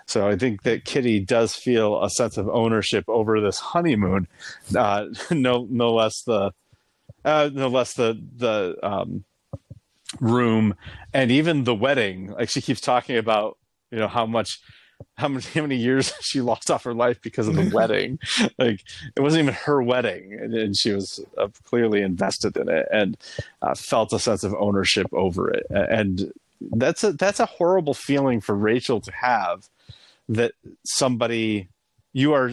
[0.06, 4.26] So i think that kitty does feel a sense of ownership over this honeymoon
[4.76, 6.52] uh, no no less the
[7.24, 9.24] uh, no less the the um,
[10.20, 10.74] room
[11.12, 12.28] and even the wedding.
[12.32, 13.58] Like she keeps talking about
[13.90, 14.60] you know how much
[15.16, 18.18] how many how many years she lost off her life because of the wedding.
[18.58, 18.82] Like
[19.16, 23.16] it wasn't even her wedding and, and she was uh, clearly invested in it and
[23.60, 25.66] uh, felt a sense of ownership over it.
[25.70, 26.32] And
[26.70, 29.68] that's a that's a horrible feeling for Rachel to have
[30.28, 30.52] that
[30.84, 31.68] somebody
[32.12, 32.52] you are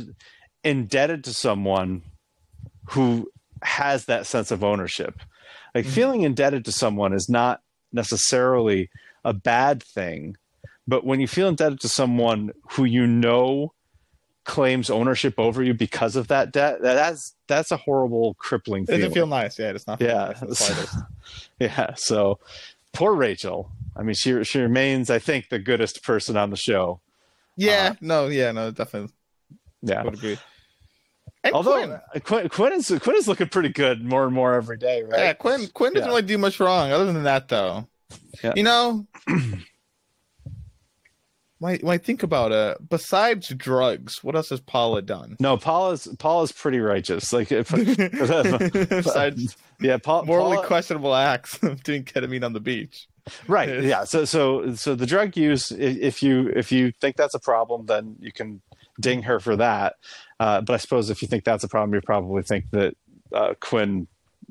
[0.64, 2.02] indebted to someone
[2.92, 3.30] who
[3.62, 5.20] has that sense of ownership
[5.76, 5.90] like Mhm.
[5.92, 7.62] feeling indebted to someone is not
[7.94, 8.90] necessarily
[9.24, 10.36] a bad thing
[10.88, 13.74] but when you feel indebted to someone who you know
[14.46, 19.02] claims ownership over you because of that debt that's that's a horrible crippling It feeling
[19.02, 19.60] doesn't feel nice.
[19.60, 20.02] Yeah, it's not.
[20.02, 20.34] Yeah.
[20.42, 20.96] nice
[21.60, 22.40] yeah so
[22.94, 23.70] poor rachel
[24.00, 27.02] i mean she she remains i think the goodest person on the show
[27.58, 27.90] yeah.
[27.92, 28.28] Uh, no.
[28.28, 28.54] Yeah.
[28.54, 28.72] No.
[28.72, 29.12] Definitely
[29.82, 30.38] yeah would agree.
[31.44, 35.04] And although Quinn, Quinn, is Quinn is looking pretty good more and more every day
[35.04, 35.68] right yeah, Quinn.
[35.74, 36.12] Quinn doesn't Yeah.
[36.16, 36.92] really do much wrong.
[36.94, 37.88] Other than that, though,
[38.42, 38.54] Yeah.
[38.56, 39.06] you know.
[41.60, 45.36] When I, when I think about it, besides drugs, what else has Paula done?
[45.42, 47.70] no paula's paula's pretty righteous like if,
[48.90, 53.08] besides yeah paul, morally Paula- questionable acts of doing ketamine on the beach.
[53.48, 54.04] Right Yeah.
[54.04, 58.16] so so so the drug use if you if you think that's a problem then
[58.20, 58.62] you can
[59.00, 59.96] ding her for that
[60.40, 62.96] uh, but i suppose if you think that's a problem you probably think that
[63.34, 64.08] uh, quinn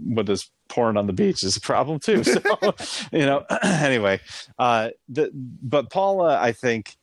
[0.06, 2.22] with his porn on the beach is a problem too.
[2.28, 2.74] So,
[3.12, 4.20] you know, anyway,
[4.58, 6.96] uh, the, but Paula, I think,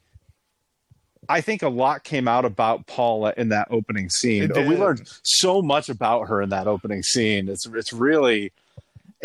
[1.28, 4.52] I think a lot came out about Paula in that opening scene.
[4.54, 7.50] We learned so much about her in that opening scene.
[7.50, 8.54] It's it's really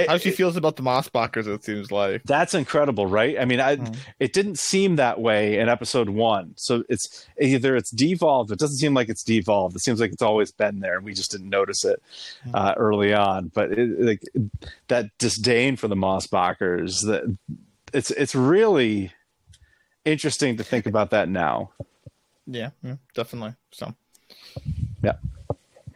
[0.09, 2.23] How she it- feels about the Mossbachers, it seems like.
[2.25, 3.39] that's incredible, right?
[3.39, 3.97] I mean, I Mhm.
[4.19, 6.55] it didn't seem that way in episode one.
[6.57, 8.51] So it's either it's devolved.
[8.53, 9.77] It doesn't seem like it's devolved.
[9.77, 10.97] It seems like it's always been there.
[10.97, 12.03] And we just didn't notice it
[12.55, 13.51] uh, early on.
[13.55, 14.23] But it, like
[14.89, 17.37] that disdain for the Mossbachers, that
[17.93, 19.13] it's it's really
[20.05, 21.71] interesting to think about that now.
[22.47, 23.55] Yeah, yeah, definitely.
[23.73, 23.95] So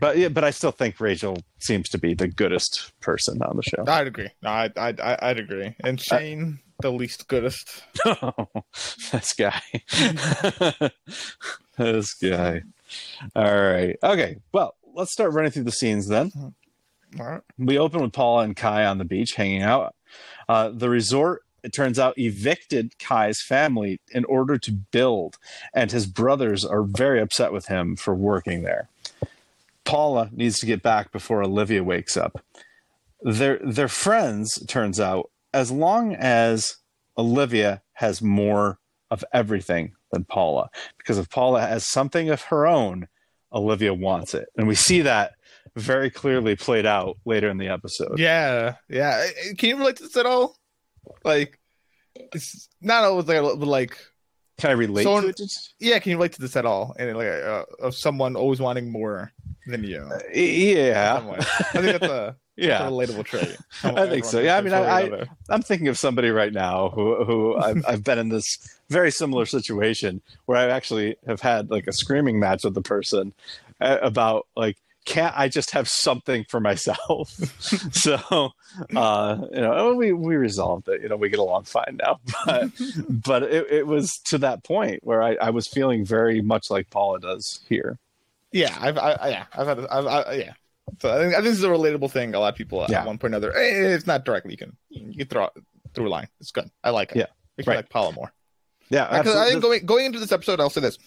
[0.04, 3.62] But yeah, but I still think Rachel seems to be the goodest person on the
[3.62, 3.90] show.
[3.90, 4.28] I'd agree.
[4.42, 5.74] No, I'd, I'd, I'd agree.
[5.82, 7.82] And Shane, the least goodest.
[9.12, 9.62] this guy.
[11.78, 12.60] this guy.
[13.34, 13.96] All right.
[14.02, 14.36] Okay.
[14.52, 16.30] Well, let's start running through the scenes then.
[17.18, 17.40] All right.
[17.56, 19.94] We open with Paula and Kai on the beach hanging out.
[20.50, 25.38] Uh, the resort, it turns out, evicted Kai's family in order to build,
[25.72, 28.90] and his brothers are very upset with him for working there.
[29.84, 32.44] Paula needs to get back before Olivia wakes up.
[33.22, 36.76] They're, they're friends, turns out, as long as
[37.16, 38.78] Olivia has more
[39.10, 40.68] of everything than Paula.
[40.98, 43.08] Because if Paula has something of her own,
[43.52, 44.48] Olivia wants it.
[44.56, 45.32] And we see that
[45.76, 48.18] very clearly played out later in the episode.
[48.18, 49.26] Yeah, yeah.
[49.56, 50.56] Can you relate to this at all?
[51.24, 51.60] Like,
[52.14, 53.98] it's not always like,
[54.58, 55.36] Can I relate So- to it?
[55.36, 55.98] Just- yeah.
[55.98, 56.94] Can you relate to this at all?
[56.98, 59.32] And like, uh, of someone always wanting more
[59.66, 60.08] than you.
[60.32, 61.20] yeah.
[61.24, 62.86] I think that's a, Yeah.
[62.86, 63.56] a relatable trait.
[63.82, 64.38] I think so.
[64.38, 68.18] Yeah, I mean, I- I'm thinking of somebody right now who who I've, I've been
[68.18, 68.58] in this
[68.90, 73.32] very similar situation where I actually have had like a screaming match with the person
[73.80, 77.28] uh, about like can't I just have something for myself?
[77.92, 78.50] so
[78.96, 81.02] uh, you know we we resolved it.
[81.02, 82.70] You know we get along fine now, but
[83.08, 86.90] but it, it was to that point where I, I was feeling very much like
[86.90, 87.98] Paula does here.
[88.52, 90.52] yeah, I've, I, I- yeah, I've had, I've, I, yeah.
[91.00, 92.34] So I think, I think this is a relatable thing.
[92.34, 93.04] A lot of people at Yeah.
[93.06, 93.56] one point or another.
[93.56, 94.52] eh, It's not directly.
[94.52, 95.52] You can you can throw it
[95.94, 96.28] through a line.
[96.40, 96.70] It's good.
[96.84, 97.16] I like it.
[97.18, 97.76] Yeah, Makes me right.
[97.78, 98.32] like Paula more.
[98.90, 100.98] Yeah, Because I think going going into this episode, I'll say this: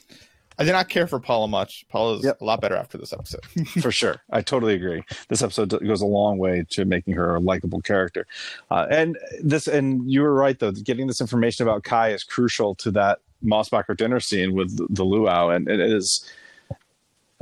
[0.60, 1.86] I did not care for Paula much.
[1.90, 2.42] Paula's Yep.
[2.42, 3.46] a lot better after this episode.
[3.82, 4.22] for sure.
[4.32, 5.04] I totally agree.
[5.28, 8.26] This episode goes a long way to making her a likable character.
[8.72, 10.72] Uh, and this, and you were right though.
[10.72, 15.50] Getting this information about Kai is crucial to that Mossbacher dinner scene with the luau,
[15.50, 16.28] and it is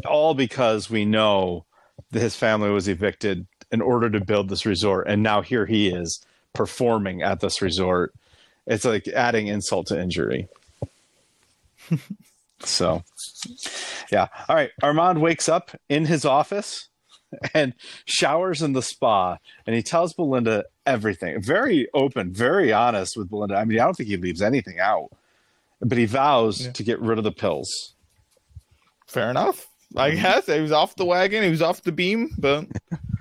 [0.06, 1.64] all because we know
[2.12, 5.88] that his family was evicted in order to build this resort, and now here he
[5.88, 6.24] is
[6.54, 8.14] performing at this resort.
[8.68, 10.50] It's like adding insult to injury.
[12.60, 13.04] so,
[14.12, 14.28] yeah.
[14.48, 14.72] All right.
[14.82, 16.90] Armand wakes up in his office
[17.54, 17.74] and
[18.06, 19.38] showers in the spa,
[19.68, 21.42] and he tells Belinda everything.
[21.42, 23.56] Very open, very honest with Belinda.
[23.56, 25.10] I mean, I don't think he leaves anything out,
[25.82, 26.72] but he vows Yeah.
[26.72, 27.94] to get rid of the pills.
[29.08, 29.68] Fair enough.
[29.98, 31.44] I guess he was off the wagon.
[31.44, 32.66] He was off the beam, but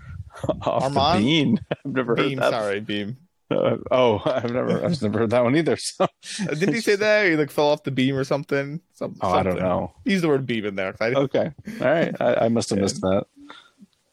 [0.62, 1.18] Off Armand?
[1.22, 1.60] the bean.
[1.84, 2.38] I've never beam.
[2.38, 2.60] heard that.
[2.62, 3.16] Sorry, beam.
[3.50, 5.76] Uh, oh, I've never, I've never heard that one either.
[5.86, 7.26] So, Uh, Did he say that?
[7.28, 8.80] He like fell off the beam or something?
[8.94, 9.62] Some, oh, I don't something.
[9.64, 9.92] know.
[10.04, 10.94] Use the word beam in there.
[11.00, 12.14] Okay, all right.
[12.20, 12.82] I, I must have Yeah.
[12.82, 13.26] missed that.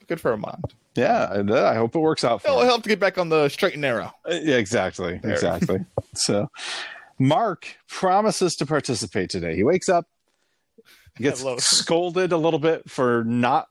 [0.07, 0.73] Good for Armand.
[0.95, 2.67] Yeah, I, I hope it works out for It'll him.
[2.67, 4.11] help to get back on the straight and narrow.
[4.29, 5.19] Uh, Yeah, exactly.
[5.23, 5.31] There.
[5.31, 5.79] Exactly.
[6.13, 6.49] so
[7.17, 9.55] Mark promises to participate today.
[9.55, 10.05] He wakes up,
[11.15, 11.63] gets I love it.
[11.63, 13.67] scolded a little bit for not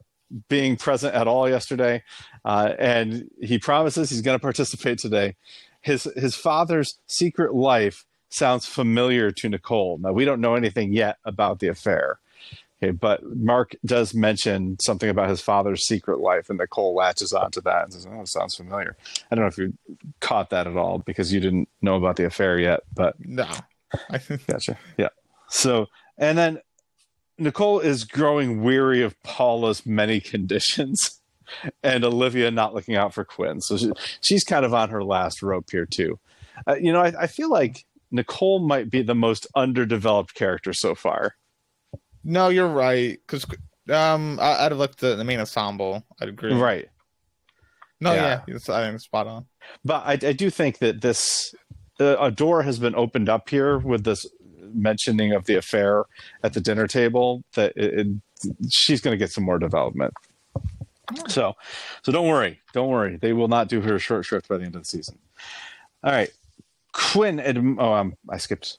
[0.48, 2.02] being present at all yesterday,
[2.44, 5.36] uh, and he promises he's going to participate today.
[5.80, 9.98] His his father's secret life sounds familiar to Nicole.
[9.98, 12.18] Now we don't know anything yet about the affair.
[12.82, 17.60] Okay, but Mark does mention something about his father's secret life, and Nicole latches onto
[17.62, 18.96] that and says, "Oh, it sounds familiar."
[19.30, 19.74] I don't know if you
[20.20, 23.48] caught that at all because you didn't know about the affair yet, but No.
[24.08, 24.78] I, gotcha.
[24.96, 25.08] Yeah.
[25.48, 26.60] So, and then
[27.40, 31.20] Nicole is growing weary of Paula's many conditions
[31.82, 33.60] and Olivia not looking out for Quinn.
[33.60, 36.18] So she, she's kind of on her last rope here, too.
[36.68, 40.94] Uh, you know, I, I feel like Nicole might be the most underdeveloped character so
[40.94, 41.36] far.
[42.22, 43.18] no, you're right.
[43.26, 43.46] Because
[43.90, 46.04] um, I, I'd have looked at the main ensemble.
[46.20, 46.52] I'd agree.
[46.52, 46.88] Right.
[48.00, 48.42] No, Yeah.
[48.46, 49.46] yeah, I think spot on.
[49.84, 51.54] But I, I do think that this
[51.98, 54.26] uh, a door has been opened up here with this
[54.74, 56.04] mentioning of the affair
[56.42, 57.42] at the dinner table.
[57.54, 58.06] That it, it,
[58.70, 60.14] she's going to get some more development.
[61.28, 61.54] So,
[62.02, 63.16] so don't worry, don't worry.
[63.16, 65.18] They will not do her short shrift by the end of the season.
[66.04, 66.30] All right,
[66.92, 67.38] Quinn.
[67.38, 68.78] Adm- oh, um, I skipped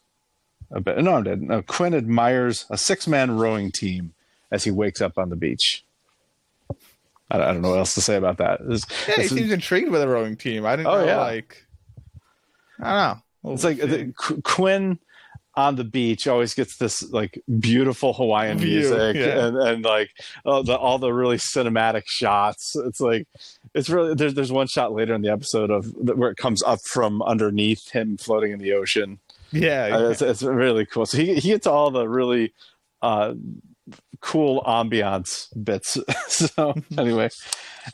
[0.71, 0.97] a bit.
[0.99, 1.41] No, I'm dead.
[1.41, 4.13] No, Quinn admires a six-man rowing team
[4.49, 5.83] as he wakes up on the beach.
[7.29, 8.61] I, I don't know what else to say about that.
[8.67, 10.65] It's, Yeah, he seems intrigued by the rowing team.
[10.65, 11.17] I didn't Oh, know, yeah.
[11.19, 11.65] like,
[12.79, 13.53] I don't know.
[13.53, 14.99] It's like the, Qu- Quinn
[15.55, 19.45] on the beach always gets this like beautiful Hawaiian View, music yeah.
[19.45, 20.09] and, and like
[20.45, 22.75] all the all the really cinematic shots.
[22.75, 23.27] It's like
[23.73, 26.79] it's really there's there's one shot later in the episode of where it comes up
[26.81, 29.19] from underneath him floating in the ocean.
[29.51, 31.05] yeah, Uh, it's, it's really cool.
[31.05, 32.53] So he he gets all the really
[33.01, 33.33] uh,
[34.21, 35.97] cool ambiance bits.
[36.27, 37.29] so anyway,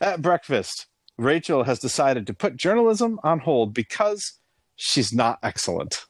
[0.00, 4.34] at breakfast, Rachel has decided to put journalism on hold because
[4.76, 6.04] she's not excellent.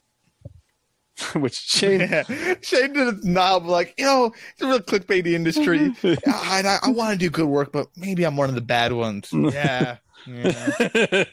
[1.35, 2.23] Which Shane Yeah.
[2.61, 5.93] Shane did it now, but like, you know, it's a real clickbaity industry.
[6.27, 8.93] I, I, I want to do good work, but maybe I'm one of the bad
[8.93, 9.29] ones.
[9.31, 9.97] Yeah.
[10.27, 11.23] yeah.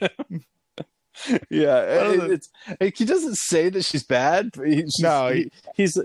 [1.51, 2.49] yeah, it- it's
[2.81, 4.51] like, he doesn't say that she's bad.
[4.55, 5.99] But he, she's, No, he, he's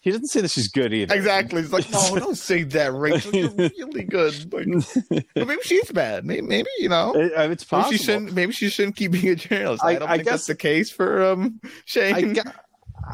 [0.00, 1.14] he doesn't say that she's good either.
[1.14, 1.62] Exactly.
[1.62, 3.34] He's like, no, don't say that, Rachel.
[3.34, 4.52] You're really good.
[4.52, 6.26] Like, but maybe she's bad.
[6.26, 7.14] Maybe, maybe you know.
[7.14, 7.92] It- uh, it's Maybe possible.
[7.98, 8.32] she shouldn't.
[8.34, 9.82] Maybe she shouldn't keep being a journalist.
[9.84, 12.14] I, I- don't I think that's the case for um Shane.
[12.14, 12.52] I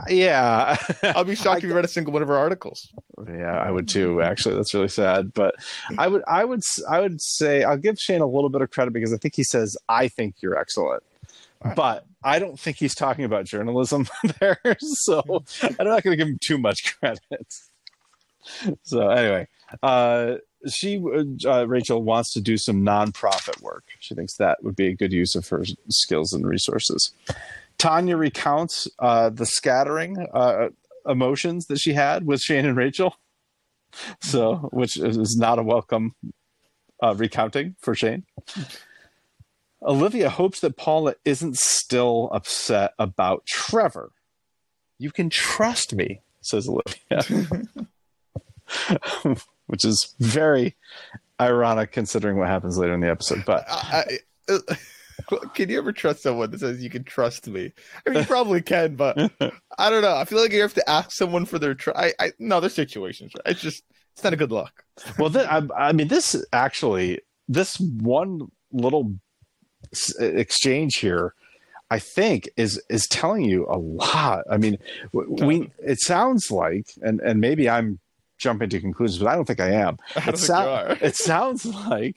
[0.08, 2.88] yeah, I'll be shocked if you read a single one of her articles.
[3.26, 4.22] Yeah, I would too.
[4.22, 5.32] Actually, that's really sad.
[5.34, 5.54] But
[5.98, 8.92] I would, I would, I would say I'll give Shane a little bit of credit
[8.92, 11.02] because I think he says I think you're excellent,
[11.76, 14.08] but I don't think he's talking about journalism
[14.40, 14.60] there.
[14.78, 17.54] So I'm not going to give him too much credit.
[18.82, 19.48] So anyway,
[19.82, 20.36] uh,
[20.68, 21.02] she
[21.46, 23.84] uh, Rachel wants to do some nonprofit work.
[23.98, 27.12] She thinks that would be a good use of her skills and resources.
[27.80, 30.68] Tanya recounts uh, the scattering uh,
[31.08, 33.16] emotions that she had with Shane and Rachel.
[34.22, 36.14] So, which is not a welcome
[37.02, 38.24] uh, recounting for Shane.
[39.82, 44.12] Olivia hopes that Paula isn't still upset about Trevor.
[44.96, 47.48] You can trust me, says Olivia.
[49.66, 50.76] which is very
[51.40, 53.44] ironic considering what happens later in the episode.
[53.44, 54.04] But I,
[54.48, 54.58] I,
[55.54, 57.72] can you ever trust someone that says you can trust me?
[58.06, 59.16] I mean, you probably can, but
[59.78, 60.16] I don't know.
[60.16, 62.12] I feel like you have to ask someone for their try.
[62.18, 63.32] I, I no, there's situations.
[63.36, 63.52] Right?
[63.52, 63.82] It's just
[64.14, 64.84] it's not a good look.
[65.18, 69.14] well, th- I, I mean, this actually, this one little
[70.18, 71.34] exchange here,
[71.90, 74.44] I think is is telling you a lot.
[74.50, 74.78] I mean,
[75.12, 77.98] we it sounds like, and and maybe I'm
[78.38, 79.98] jumping to conclusions, but I don't think I am.
[80.16, 80.98] I It, think sou- you are.
[81.00, 82.16] it sounds like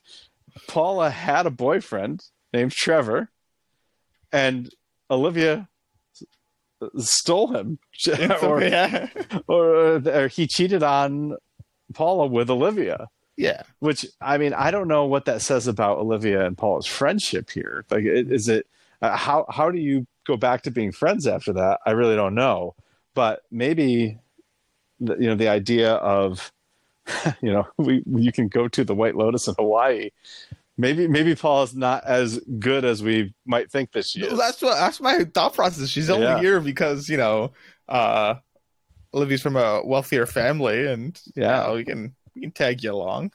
[0.67, 3.29] Paula had a boyfriend named Trevor,
[4.31, 4.69] and
[5.09, 5.67] Olivia
[6.97, 7.79] stole him,
[8.41, 9.07] or, yeah.
[9.47, 11.35] or, or he cheated on
[11.93, 13.07] Paula with Olivia.
[13.37, 13.63] yeah.
[13.79, 17.85] Which I mean, I don't know what that says about Olivia and Paula's friendship here.
[17.89, 18.67] Like, is it
[19.01, 21.79] uh, how how do you go back to being friends after that?
[21.85, 22.75] I really don't know.
[23.13, 24.17] But maybe,
[24.99, 26.51] the, you know, the idea of,
[27.41, 30.09] you know, we you can go to the White Lotus in Hawaii.
[30.77, 34.37] Maybe maybe Paula's not as good as we might think that she is.
[34.37, 35.87] That's what that's my thought process.
[35.89, 36.39] She's only Yeah.
[36.39, 37.51] here because you know,
[37.87, 38.35] uh,
[39.13, 41.61] Olivia's from a wealthier family, and Yeah.
[41.61, 43.31] you know, we can we can tag you along.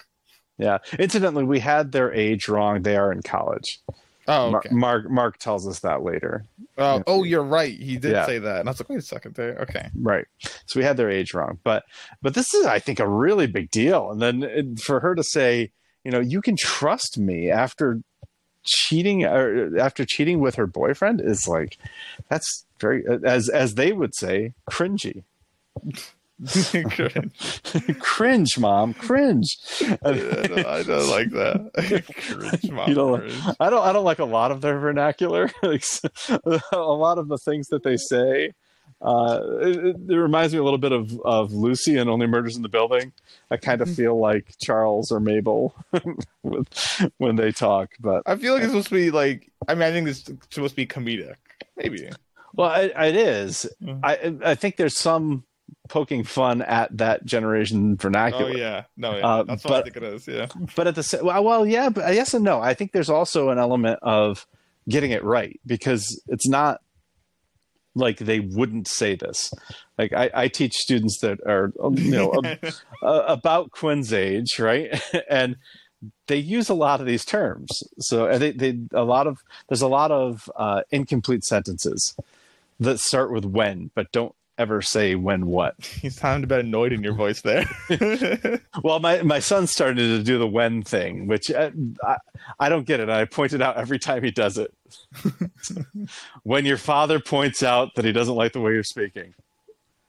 [0.59, 0.79] Yeah.
[0.99, 2.83] Incidentally, we had their age wrong.
[2.83, 3.79] They are in college.
[4.27, 4.71] Oh, okay.
[4.73, 6.45] Mark Mark tells us that later.
[6.77, 7.73] Oh, oh, you're right.
[7.73, 8.27] He did Yeah.
[8.27, 9.57] say that, and I was like, wait a second, there.
[9.61, 9.89] Okay.
[9.95, 10.27] Right.
[10.67, 11.85] So we had their age wrong, but
[12.21, 14.11] but this is, I think, a really big deal.
[14.11, 15.71] And then for her to say,
[16.09, 18.01] you know, you can trust me after
[18.65, 21.77] cheating or after cheating with her boyfriend is like
[22.31, 25.25] that's very as as they would say cringy
[28.01, 32.05] cringe mom cringe I, don't, I don't like that.
[32.17, 33.57] Cringe, mom, You don't cringe.
[33.61, 35.51] I don't I don't like a lot of their vernacular.
[35.63, 35.85] Like,
[36.73, 38.53] a lot of the things that they say.
[39.01, 42.57] Uh, it, it- it reminds me a little bit of, of Lucy and Only Murders
[42.57, 43.13] in the Building.
[43.51, 43.91] I kind Mm-hmm.
[43.91, 45.75] of feel like Charles or Mabel
[46.43, 47.91] with, when they talk.
[48.01, 49.51] But I feel like it's supposed to be like.
[49.69, 51.35] I mean, I think it's supposed to be comedic.
[51.77, 52.09] Maybe.
[52.55, 53.67] well, it, it is.
[53.83, 54.01] Mhm.
[54.03, 55.45] I I think there's some
[55.89, 58.51] poking fun at that generation vernacular.
[58.51, 58.85] Oh yeah.
[58.97, 59.27] No, yeah.
[59.27, 60.27] Uh, That's what I but- think it is.
[60.29, 60.47] Yeah.
[60.75, 63.49] but at the same well, well yeah but yes and no i think there's also
[63.51, 64.47] an element of
[64.89, 66.81] getting it right because it's not
[67.99, 69.53] like they wouldn't say this.
[69.97, 75.01] Like i, I teach students that are you know ab- about quinn's age right?
[75.31, 75.57] And
[76.29, 77.83] they use a lot of these terms.
[77.99, 79.39] So they, they a lot of
[79.69, 82.15] there's a lot of uh, incomplete sentences
[82.81, 86.93] that start with when but don't ever say when what you sound a bit annoyed
[86.93, 87.65] in your voice there.
[88.85, 91.71] Well, my, my son started to do the when thing, which uh,
[92.05, 92.17] I,
[92.61, 93.09] I don't get it.
[93.09, 94.73] I point it out every time he does it.
[96.45, 99.35] when your father points out that he doesn't like the way you're speaking.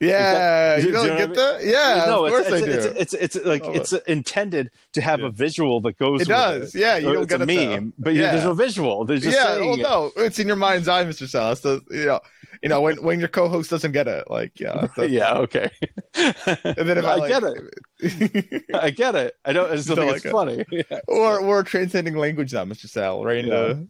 [0.02, 1.64] Yeah, Do- you do don't you know get what that?
[1.66, 2.92] Yeah, no, of course it's, I it's, do.
[2.92, 3.72] It's, it's, it's like Oh.
[3.74, 5.28] it's intended to have Yeah.
[5.28, 6.22] a visual that goes.
[6.22, 6.74] It with does.
[6.76, 6.80] It.
[6.80, 7.70] Yeah, you Or don't it's get a it, though.
[7.76, 8.32] meme, but Yeah.
[8.32, 9.04] there's no visual.
[9.04, 11.28] There's just yeah, well, no, it's in your mind's eye, Mr.
[11.28, 11.60] Salas.
[11.60, 12.22] The, you know,
[12.64, 15.70] you know when when your co-host doesn't get it, like yeah, that's- yeah, okay.
[16.16, 18.64] And then if I, I like, get it.
[18.74, 19.36] I get it.
[19.44, 19.70] I don't.
[19.72, 20.66] I just don't Don't think it's funny.
[20.72, 21.00] Yeah.
[21.10, 22.88] or or transcending language now, Mr.
[22.88, 23.44] Sal, right?
[23.44, 23.66] Yeah.
[23.70, 23.88] into you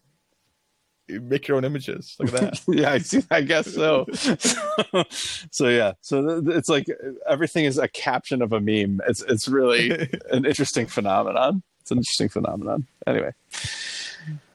[1.10, 2.16] make your own images.
[2.20, 2.62] Look at that.
[2.68, 3.24] yeah, I see.
[3.32, 4.06] I guess so.
[5.52, 5.94] so, yeah.
[6.02, 6.88] So it's like
[7.28, 9.02] everything is a caption of a meme.
[9.08, 9.92] It's it's really
[10.32, 11.64] an interesting phenomenon.
[11.82, 12.88] It's an interesting phenomenon.
[13.08, 13.34] Anyway,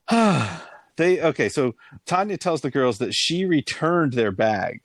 [0.96, 1.48] they okay.
[1.48, 1.74] So
[2.06, 4.82] Tanya tells the girls that she returned their bag,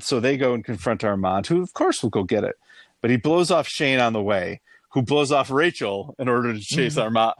[0.00, 2.56] so they go and confront Armand, who of course will go get it,
[3.00, 4.60] but he blows off Shane on the way,
[4.90, 7.34] who blows off Rachel in order to chase Armand.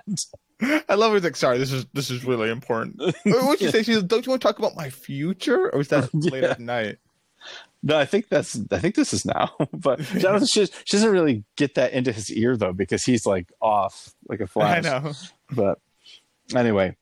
[0.89, 1.25] I love it.
[1.25, 3.01] Like, sorry, this is this is really important.
[3.25, 3.83] What'd you say?
[3.83, 6.61] She said, Don't you want to talk about my future, or is that late at
[6.61, 6.99] night?
[7.83, 11.45] No, I think that's I think this is now, but I she, she doesn't really
[11.57, 14.87] get that into his ear though because he's like off like a flash.
[14.87, 15.13] I know.
[15.51, 15.79] But
[16.55, 16.97] anyway,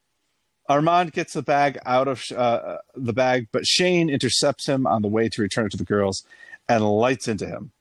[0.69, 5.09] Armand gets the bag out of uh, the bag, but Shane intercepts him on the
[5.09, 6.25] way to return it to the girls
[6.69, 7.73] and lights into him.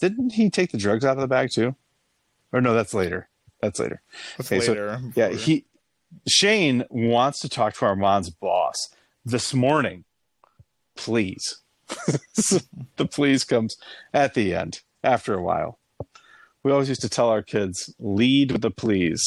[0.00, 1.74] Didn't he take the drugs out of the bag too?
[2.52, 3.28] Or no, that's later.
[3.62, 4.02] That's later.
[4.36, 5.00] That's Okay, so- later.
[5.14, 5.64] Yeah, he
[6.28, 8.74] Shane wants to talk to Armand's boss
[9.24, 10.04] this morning.
[10.96, 11.60] Please.
[11.88, 13.76] the please comes
[14.12, 15.78] at the end after a while.
[16.62, 19.22] We always used to tell our kids, lead with the please.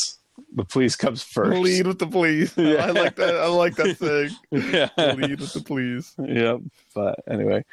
[0.56, 1.60] The please comes first.
[1.62, 2.54] lead with the please.
[2.58, 2.86] Yeah.
[2.86, 3.36] I like that.
[3.36, 4.30] I like that thing.
[4.52, 4.90] Yeah.
[4.98, 6.14] lead with the please.
[6.20, 6.60] Yep.
[6.94, 7.64] But anyway,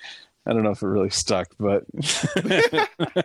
[0.46, 1.84] I don't know if it really stuck, but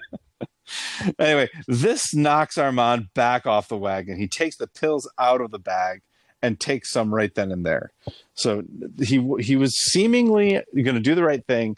[1.19, 4.17] anyway, this knocks Armand back off the wagon.
[4.17, 6.01] He takes the pills out of the bag
[6.41, 7.91] and takes some right then and there.
[8.33, 8.63] So
[9.01, 11.77] he he was seemingly going to do the right thing,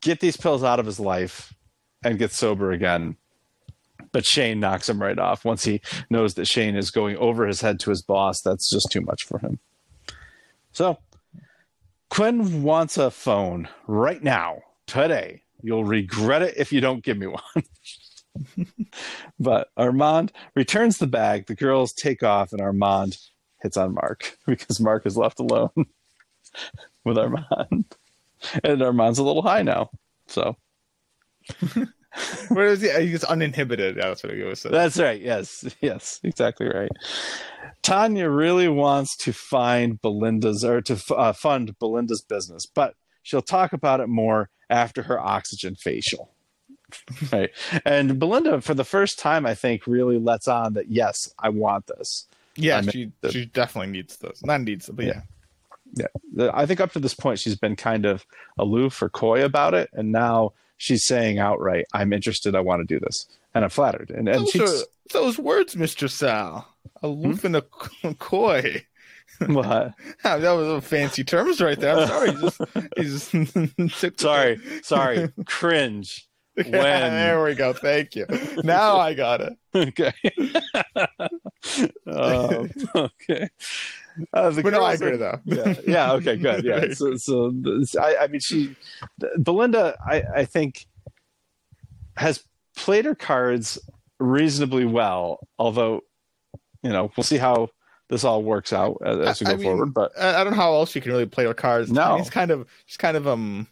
[0.00, 1.54] get these pills out of his life,
[2.02, 3.16] and get sober again.
[4.12, 7.60] But Shane knocks him right off once he knows that Shane is going over his
[7.60, 8.40] head to his boss.
[8.42, 9.58] That's just too much for him.
[10.72, 10.98] So
[12.08, 15.42] Quinn wants a phone right now, today.
[15.62, 18.66] You'll regret it if you don't give me one.
[19.40, 21.46] but Armand returns the bag.
[21.46, 23.18] The girls take off, and Armand
[23.62, 25.86] hits on Mark because Mark is left alone
[27.04, 27.84] with Armand.
[28.64, 29.90] And Armand's a little high now.
[30.26, 30.56] So
[32.48, 32.90] Where is he?
[33.06, 33.96] He's uninhibited.
[33.96, 34.72] That's what he was saying.
[34.72, 35.20] that's right.
[35.20, 35.64] Yes.
[35.80, 36.20] Yes.
[36.24, 36.90] Exactly right.
[37.82, 43.72] Tanya really wants to find Belinda's or to uh, fund Belinda's business, but she'll talk
[43.72, 46.30] about it more after her oxygen facial.
[47.32, 47.50] right.
[47.84, 51.86] And Belinda, for the first time, I think, really lets on that, yes, I want
[51.86, 52.26] this.
[52.56, 54.44] yeah, I mean, she the- she definitely needs this.
[54.44, 55.22] Not needs it, but yeah.
[55.94, 56.06] Yeah.
[56.34, 58.24] The- I think up to this point, she's been kind of
[58.58, 59.90] aloof or coy about it.
[59.92, 62.54] And now she's saying outright, I'm interested.
[62.54, 63.26] I want to do this.
[63.54, 64.10] And I'm flattered.
[64.10, 66.68] And, and Those, she's, are, those words, Mister Sal,
[67.02, 67.46] aloof hmm?
[67.46, 68.84] and a coy.
[69.46, 69.94] What?
[70.24, 71.96] that was a fancy terms right there.
[71.96, 72.30] I'm sorry.
[72.32, 72.40] You
[73.04, 73.70] just, you just
[74.00, 76.26] took the- sorry, sorry, cringe.
[76.56, 76.72] When?
[76.72, 77.72] there we go.
[77.72, 78.26] Thank you.
[78.64, 79.52] Now I got it.
[79.74, 80.12] Okay.
[82.06, 83.48] um, okay.
[84.34, 85.40] Uh, But no, I girls are- agree though.
[85.44, 86.12] yeah, yeah.
[86.14, 86.64] Okay, good.
[86.64, 86.92] Yeah.
[86.92, 87.52] So, so
[88.00, 88.76] I, I mean, she,
[89.38, 90.86] Belinda, I, I think,
[92.16, 92.44] has
[92.76, 93.78] played her cards
[94.18, 95.38] reasonably well.
[95.58, 96.02] Although,
[96.82, 97.68] you know, we'll see how
[98.10, 99.94] this all works out as, as we I- go I mean, forward.
[99.94, 101.90] But I, I don't know how else she can really play her cards.
[101.90, 102.18] No.
[102.18, 103.66] she's kind of she's kind of um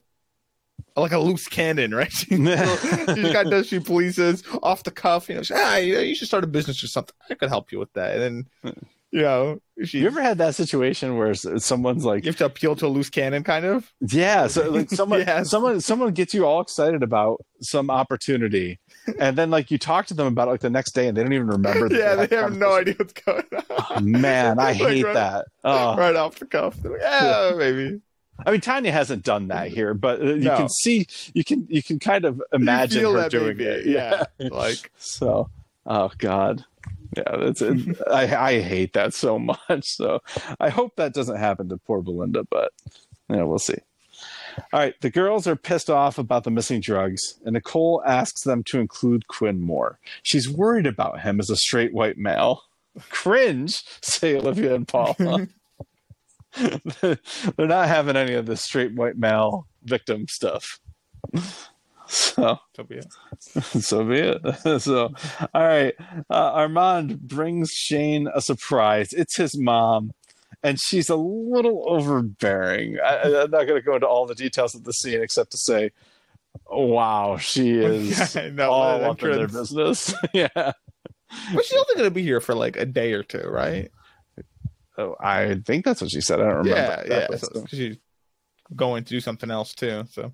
[0.96, 2.10] like a loose cannon, right?
[2.12, 5.28] She, kind of she pleases off the cuff.
[5.28, 7.14] You know, she, ah, you, you should start a business or something.
[7.30, 8.16] I could help you with that.
[8.16, 8.74] And then
[9.10, 12.76] you know, she you ever had that situation where someone's like, you have to appeal
[12.76, 13.92] to a loose cannon, kind of.
[14.00, 15.50] Yeah, so like someone Yes.
[15.50, 18.78] someone someone gets you all excited about some opportunity
[19.18, 21.22] and then like you talk to them about it like the next day and they
[21.22, 23.62] don't even remember yeah, they have no idea what's going on.
[23.90, 25.46] Oh, man, I Like, hate right- that.
[25.64, 25.96] Oh.
[25.96, 26.76] right off the cuff.
[26.84, 28.00] Like, yeah, maybe.
[28.46, 30.56] I mean Tanya hasn't done that here, but uh, you No.
[30.56, 33.86] can see you can you can kind of imagine her doing maybe, it.
[33.86, 34.24] yeah.
[34.38, 35.50] Like So,
[35.86, 36.64] oh god.
[37.16, 37.98] Yeah, that's it.
[38.10, 39.56] I I hate that so much.
[39.84, 40.20] So,
[40.60, 42.72] I hope that doesn't happen to poor Belinda, but
[43.30, 43.78] yeah, we'll see.
[44.72, 48.62] All right, the girls are pissed off about the missing drugs, and Nicole asks them
[48.64, 49.98] to include Quinn more.
[50.22, 52.62] She's worried about him as a straight white male.
[53.10, 55.48] Cringe, say Olivia and Paula.
[57.00, 57.18] They're
[57.58, 60.80] not having any of this straight white male victim stuff.
[62.08, 63.12] So, so be it.
[63.62, 64.80] so be it.
[64.80, 65.12] so,
[65.54, 65.94] all right.
[66.30, 69.12] Uh, Armand brings Shane a surprise.
[69.12, 70.12] It's his mom,
[70.62, 72.98] and she's a little overbearing.
[73.04, 75.58] I, I'm not going to go into all the details of the scene except to
[75.58, 75.90] say
[76.70, 80.14] Wow, she is I all what an up in their business.
[80.32, 80.48] yeah.
[80.54, 83.90] But she's only gonna be here for like a day or two, right?
[84.96, 86.40] Oh, I think that's what she said.
[86.40, 87.04] I don't remember.
[87.06, 87.36] yeah, yeah.
[87.36, 87.96] So, so- she's
[88.74, 90.04] going to do something else too.
[90.10, 90.32] So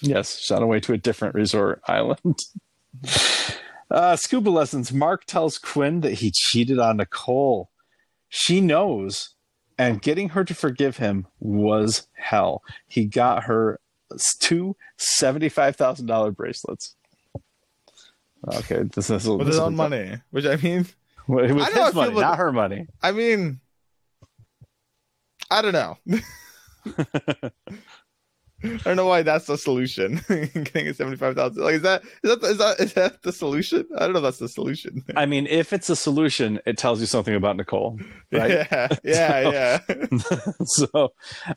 [0.00, 2.38] Yes, shot away to a different resort island.
[3.90, 4.92] Uh, scuba lessons.
[4.92, 7.70] Mark tells Quinn that he cheated on Nicole.
[8.28, 9.34] She knows,
[9.88, 12.62] and getting her to forgive him was hell.
[12.86, 13.80] He got her
[14.40, 16.94] two seventy-five thousand dollar bracelets.
[18.54, 20.86] Okay, this is with his own money, which I mean,
[21.28, 22.86] Well, it was I his money, like- not her money.
[23.02, 23.60] I mean,
[25.50, 25.98] I don't know.
[28.64, 30.20] I don't know why that's the solution.
[30.28, 31.62] Getting a seventy-five thousand.
[31.62, 33.86] Like, is that is that is that is that the solution?
[33.96, 34.18] I don't know.
[34.18, 35.04] if That's the solution.
[35.16, 37.98] I mean, if it's a solution, it tells you something about Nicole,
[38.30, 38.66] right?
[38.70, 40.36] Yeah, yeah, yeah.
[40.64, 41.12] so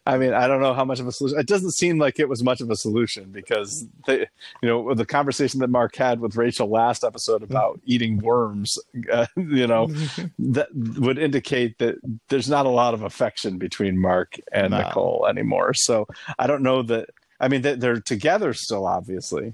[0.05, 2.27] i mean i don't know how much of a solution it doesn't seem like it
[2.29, 4.19] was much of a solution because they
[4.61, 8.77] you know the conversation that mark had with rachel last episode about eating worms
[9.11, 9.87] uh, you know
[10.39, 11.95] that would indicate that
[12.29, 14.79] there's not a lot of affection between mark and No.
[14.81, 16.07] nicole anymore so
[16.39, 16.94] i don't know that
[17.39, 19.53] i mean they- they're together still obviously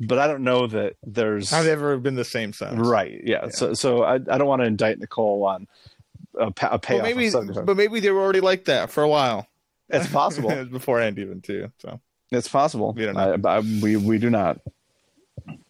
[0.00, 2.74] but i don't know that there's Have they ever been the same since?
[2.74, 5.66] right yeah, so so i, I don't want to indict nicole on
[6.38, 7.30] a, pa- a payoff of maybe,
[7.64, 9.46] but maybe they were already like that for a while.
[9.88, 11.72] it's possible beforehand, even too.
[11.78, 12.00] So
[12.30, 12.92] It's possible.
[12.92, 13.50] We don't know.
[13.50, 14.60] I, I- we we do not.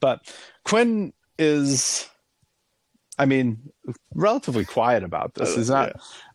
[0.00, 0.30] But
[0.64, 2.06] Quinn is,
[3.18, 3.72] I mean,
[4.14, 5.54] relatively quiet about this.
[5.54, 5.92] Uh, He's not.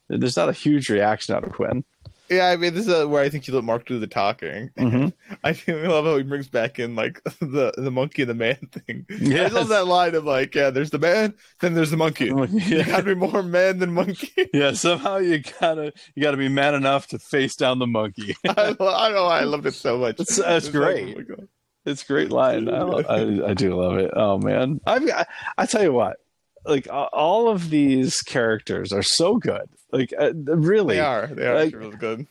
[0.10, 1.84] There's not a huge reaction out of Quinn.
[2.30, 4.70] Yeah, I mean, this is where I think you let Mark do the talking.
[4.78, 5.14] Mhm.
[5.44, 5.56] I
[5.88, 9.06] love how he brings back in like the the monkey and the man thing.
[9.10, 12.26] I love that line of like, yeah, there's the man, then there's the monkey.
[12.26, 12.84] You yeah.
[12.84, 14.50] gotta be more man than monkey.
[14.54, 14.74] yeah.
[14.74, 18.36] Somehow you gotta you gotta be man enough to face down the monkey.
[18.48, 18.86] I, don't know
[19.26, 20.18] I loved it so much.
[20.18, 21.18] That's- that's It's like, great.
[21.40, 21.44] oh.
[21.88, 22.68] It's great line.
[22.68, 24.10] I, I, I do love it.
[24.16, 25.26] Oh man, I, I
[25.60, 26.18] I tell you what,
[26.66, 29.68] like all of these characters are so good.
[29.92, 31.28] Like uh, really, They are.
[31.28, 32.28] They are Like, really good.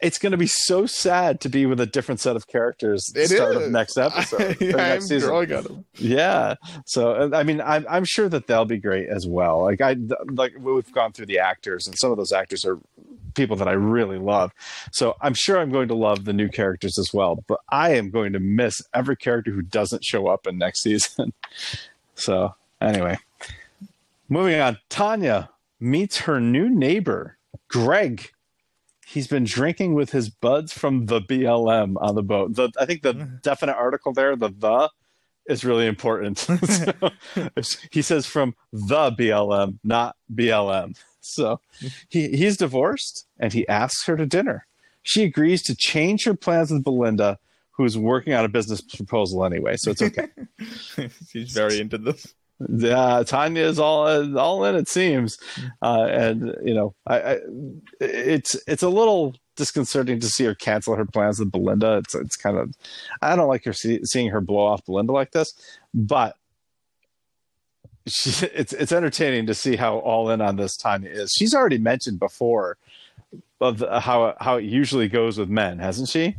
[0.00, 3.28] it's going to be so sad to be with a different set of characters It
[3.28, 3.62] start is.
[3.66, 5.28] of next episode yeah, I'm next season.
[5.28, 5.84] growing on them.
[5.94, 6.54] Yeah.
[6.86, 9.62] So uh, I mean, I'm I'm sure that they'll be great as well.
[9.62, 9.96] Like I
[10.30, 12.78] like we've gone through the actors, and some of those actors are
[13.34, 14.52] people that I really love.
[14.92, 17.42] So I'm sure I'm going to love the new characters as well.
[17.48, 21.32] But I am going to miss every character who doesn't show up in next season.
[22.14, 23.18] so anyway,
[24.28, 24.78] moving on.
[24.88, 25.50] Tanya
[25.80, 28.30] meets her new neighbor, Greg.
[29.06, 32.54] He's been drinking with his buds from the BLM on the boat.
[32.54, 33.42] The I think the mm.
[33.42, 34.90] definite article there, the the
[35.48, 36.46] is really important.
[37.60, 40.96] So, he says from the BLM, not BLM.
[41.20, 41.60] So
[42.08, 44.66] he, he's divorced and he asks her to dinner.
[45.02, 47.38] She agrees to change her plans with Belinda,
[47.70, 49.76] who's working on a business proposal anyway.
[49.76, 50.28] So it's okay.
[51.28, 52.34] She's very into this.
[52.66, 54.74] Yeah, Tanya is all all in.
[54.74, 55.38] It seems,
[55.80, 57.38] uh, and you know, I, I
[58.00, 61.98] it's it's a little disconcerting to see her cancel her plans with Belinda.
[61.98, 62.74] It's it's kind of
[63.22, 65.52] I don't like her see, seeing her blow off Belinda like this,
[65.94, 66.36] but
[68.06, 71.32] she, it's it's entertaining to see how all in on this Tanya is.
[71.32, 72.76] She's already mentioned before
[73.60, 76.36] of how how it usually goes with men, hasn't she?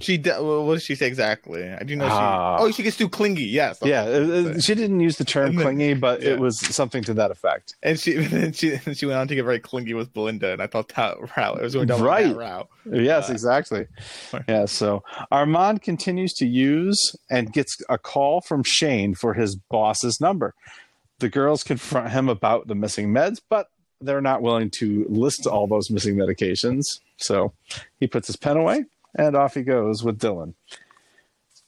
[0.00, 1.66] She de- what did she say exactly?
[1.70, 2.10] I do know she.
[2.12, 2.56] Ah.
[2.60, 3.44] oh, she gets too clingy.
[3.44, 3.78] Yes.
[3.82, 4.06] Yeah, uh,
[4.54, 6.30] uh, she didn't use the term then- clingy, but yeah.
[6.32, 7.74] it was something to that effect.
[7.82, 10.60] And she and she and she went on to get very clingy with Belinda, and
[10.60, 12.28] I thought that route it was going down Right.
[12.28, 12.68] that route.
[12.92, 13.86] Yes, Uh, exactly.
[14.48, 20.20] Yeah, so Armand continues to use and gets a call from Shane for his boss's
[20.20, 20.54] number.
[21.20, 23.68] The girls confront him about the missing meds, but
[24.02, 26.82] they're not willing to list all those missing medications.
[27.16, 27.54] So
[27.98, 28.84] he puts his pen away
[29.16, 30.54] and off he goes with Dylan.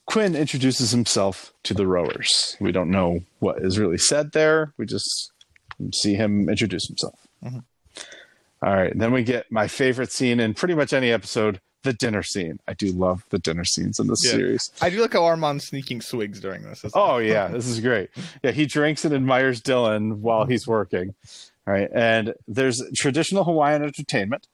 [0.07, 2.57] Quinn introduces himself to the rowers.
[2.61, 4.73] We don't know what is really said there.
[4.79, 5.33] We just
[5.95, 7.19] see him introduce himself.
[7.45, 7.63] Mhm.
[8.63, 12.23] All right, then we get my favorite scene in pretty much any episode, the dinner
[12.23, 12.59] scene.
[12.67, 14.31] I do love the dinner scenes in this Yeah.
[14.33, 14.71] series.
[14.81, 16.85] I do like how Armand's sneaking swigs during this.
[16.95, 18.11] Oh yeah, this is great.
[18.43, 21.15] Yeah, he drinks and admires Dylan while he's working.
[21.67, 24.49] All right, and there's traditional Hawaiian entertainment.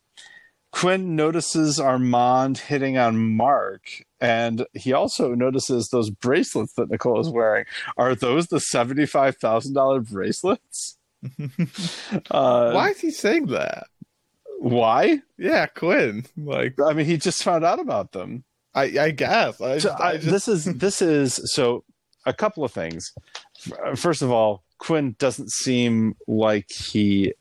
[0.75, 7.29] Quinn notices Armand hitting on Mark, and he also notices those bracelets that Nicole is
[7.29, 7.64] wearing.
[7.97, 10.99] Are those the seventy-five thousand dollar bracelets?
[12.33, 13.87] uh, Why is he saying that?
[14.59, 15.20] Why?
[15.39, 16.27] Yeah, Quinn.
[16.37, 18.43] Like I mean, he just found out about them.
[18.75, 19.61] I, I guess.
[19.61, 21.85] I, So I, I just, this is this is so
[22.27, 23.12] a couple of things.
[23.95, 27.33] First of all, Quinn doesn't seem like he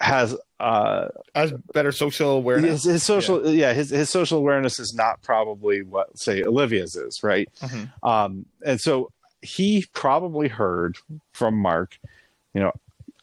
[0.00, 2.84] has uh Has better social awareness.
[2.84, 3.72] his, his social yeah.
[3.74, 7.90] his his social awareness is not probably what say Olivia's is right Mhm.
[8.02, 9.10] um and so
[9.42, 10.96] he probably heard
[11.32, 11.98] from Mark
[12.54, 12.72] you know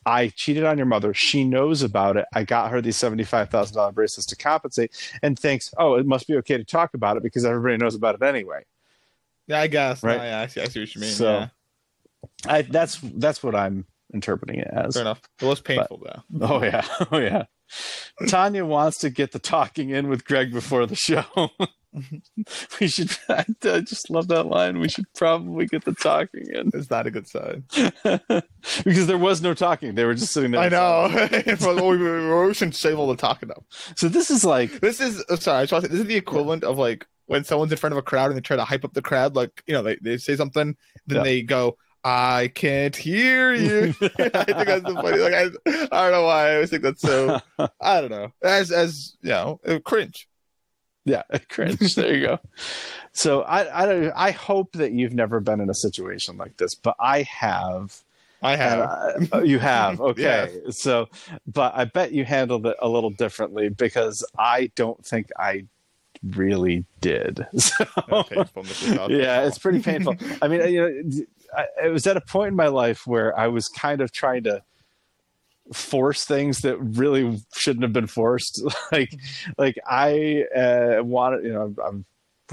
[0.06, 3.50] I cheated on your mother she knows about it I got her these seventy five
[3.50, 4.92] thousand dollar bracelets to compensate
[5.24, 8.16] and thinks oh it must be okay to talk about it because everybody knows about
[8.16, 8.64] it anyway
[9.48, 10.04] Yeah, I guess.
[10.04, 10.18] Right.
[10.18, 11.12] No, yeah, I see, I see what you mean.
[11.12, 11.48] So, yeah.
[12.48, 15.22] I that's that's what I'm interpreting it as Fair enough.
[15.42, 16.22] It was painful though.
[16.48, 17.44] Oh yeah, oh yeah.
[18.28, 21.26] Tanya wants to get the talking in with Greg before the show.
[22.80, 23.12] we should.
[23.28, 24.80] I, I just love that line.
[24.80, 27.64] We should probably get the talking in It's not a good sign.
[28.86, 29.96] because there was no talking.
[29.96, 30.62] They were just sitting there.
[30.62, 31.10] I know.
[31.12, 33.66] We, we, we shouldn't save all the talking up.
[33.96, 35.60] So this is like This is uh, sorry.
[35.60, 37.94] I just want to say, this is the equivalent of like when someone's in front
[37.94, 39.36] of a crowd and they try to hype up the crowd.
[39.36, 40.76] Like you know, they, they say something,
[41.08, 41.24] then Yeah.
[41.24, 41.78] they go,
[42.08, 45.18] "I can't hear you." I think that's the funny.
[45.18, 45.44] Like I,
[45.92, 47.40] I don't know why I always think that's so.
[47.82, 48.32] I don't know.
[48.42, 50.28] As as you know, cringe.
[51.06, 51.96] yeah, cringe.
[51.96, 52.40] There you go.
[53.14, 54.14] So I I don't.
[54.16, 58.02] I hope that you've never been in a situation like this, but I have.
[58.42, 59.34] I have.
[59.34, 61.08] Uh, you have okay so
[61.52, 65.66] but i bet you handled it a little differently because i don't think i
[66.24, 68.96] really did so, That's painful, Mr.
[68.96, 69.12] Todd.
[69.12, 72.56] yeah it's pretty painful i mean you know I, it was at a point in
[72.56, 74.62] my life where i was kind of trying to
[75.74, 78.64] force things that really shouldn't have been forced.
[78.92, 79.14] Like
[79.58, 81.90] like i uh, wanted you know i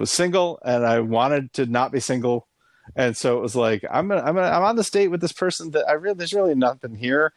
[0.01, 2.49] was single and i wanted to not be single.
[2.97, 5.33] And so it was like i'm gonna, i'm gonna, i'm on this date with this
[5.33, 7.33] person that i really there's really nothing here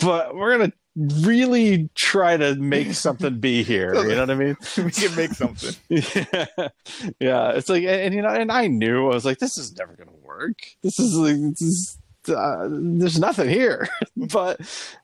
[0.00, 0.72] but we're gonna
[1.20, 5.32] really try to make something be here you know what i mean we can make
[5.32, 5.74] something.
[5.88, 6.68] yeah,
[7.20, 7.50] yeah.
[7.50, 9.94] It's like, and, and, you know, and I knew I was like, this is never
[9.94, 10.58] gonna work.
[10.82, 13.88] This is like, this is, uh, there's nothing here.
[14.16, 14.60] but,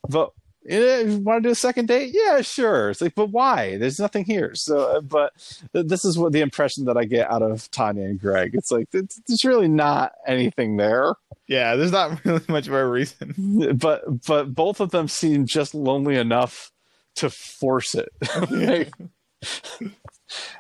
[0.09, 0.33] but
[0.67, 2.15] you want to do a second date?
[2.15, 2.91] Yeah, sure.
[2.91, 3.77] It's like, but why?
[3.77, 4.55] There's nothing here.
[4.55, 5.33] So, uh, but
[5.73, 8.55] this is what the impression that I get out of Tanya and Greg.
[8.55, 11.15] It's like it's, there's really not anything there.
[11.47, 13.35] Yeah, there's not really much of a reason.
[13.79, 16.71] But, but both of them seem just lonely enough
[17.17, 18.09] to force it.
[18.51, 18.93] Like,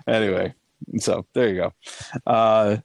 [0.07, 0.55] anyway,
[0.99, 1.73] so there you go.
[2.27, 2.77] Uh,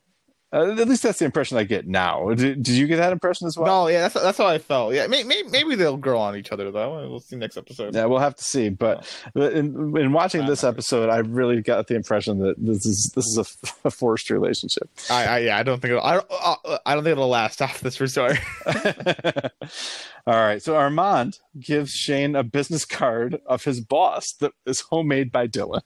[0.52, 2.30] uh, at least that's the impression I get now.
[2.30, 3.84] Did, did you get that impression as well?
[3.84, 4.94] No, yeah, that's that's how I felt.
[4.94, 7.08] Yeah, maybe, maybe they'll grow on each other though.
[7.08, 7.94] We'll see next episode.
[7.94, 8.70] Yeah, we'll have to see.
[8.70, 13.26] But in, in watching this episode, I really got the impression that this is this
[13.26, 14.90] is a, a forced relationship.
[15.10, 17.62] I, I yeah, I don't think it'll, I don't, uh, I don't think it'll last
[17.62, 18.38] after this resort.
[20.28, 20.62] All right.
[20.62, 25.82] So Armand gives Shane a business card of his boss that is homemade by Dylan.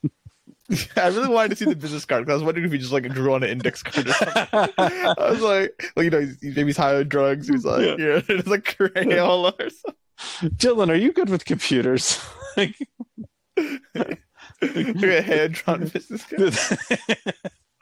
[0.98, 2.92] I really wanted to see the business card because I was wondering if he just
[2.92, 4.44] like drew on an index card or something.
[4.54, 7.48] I was like, like you know, he's, maybe he's high on drugs.
[7.48, 7.96] He's like, Yeah.
[7.98, 10.58] yeah, it's like Crayola or something.
[10.58, 12.20] Dylan, are you good with computers?
[12.56, 12.76] Like,
[13.96, 14.20] Like
[14.62, 16.56] a hand drawn business card.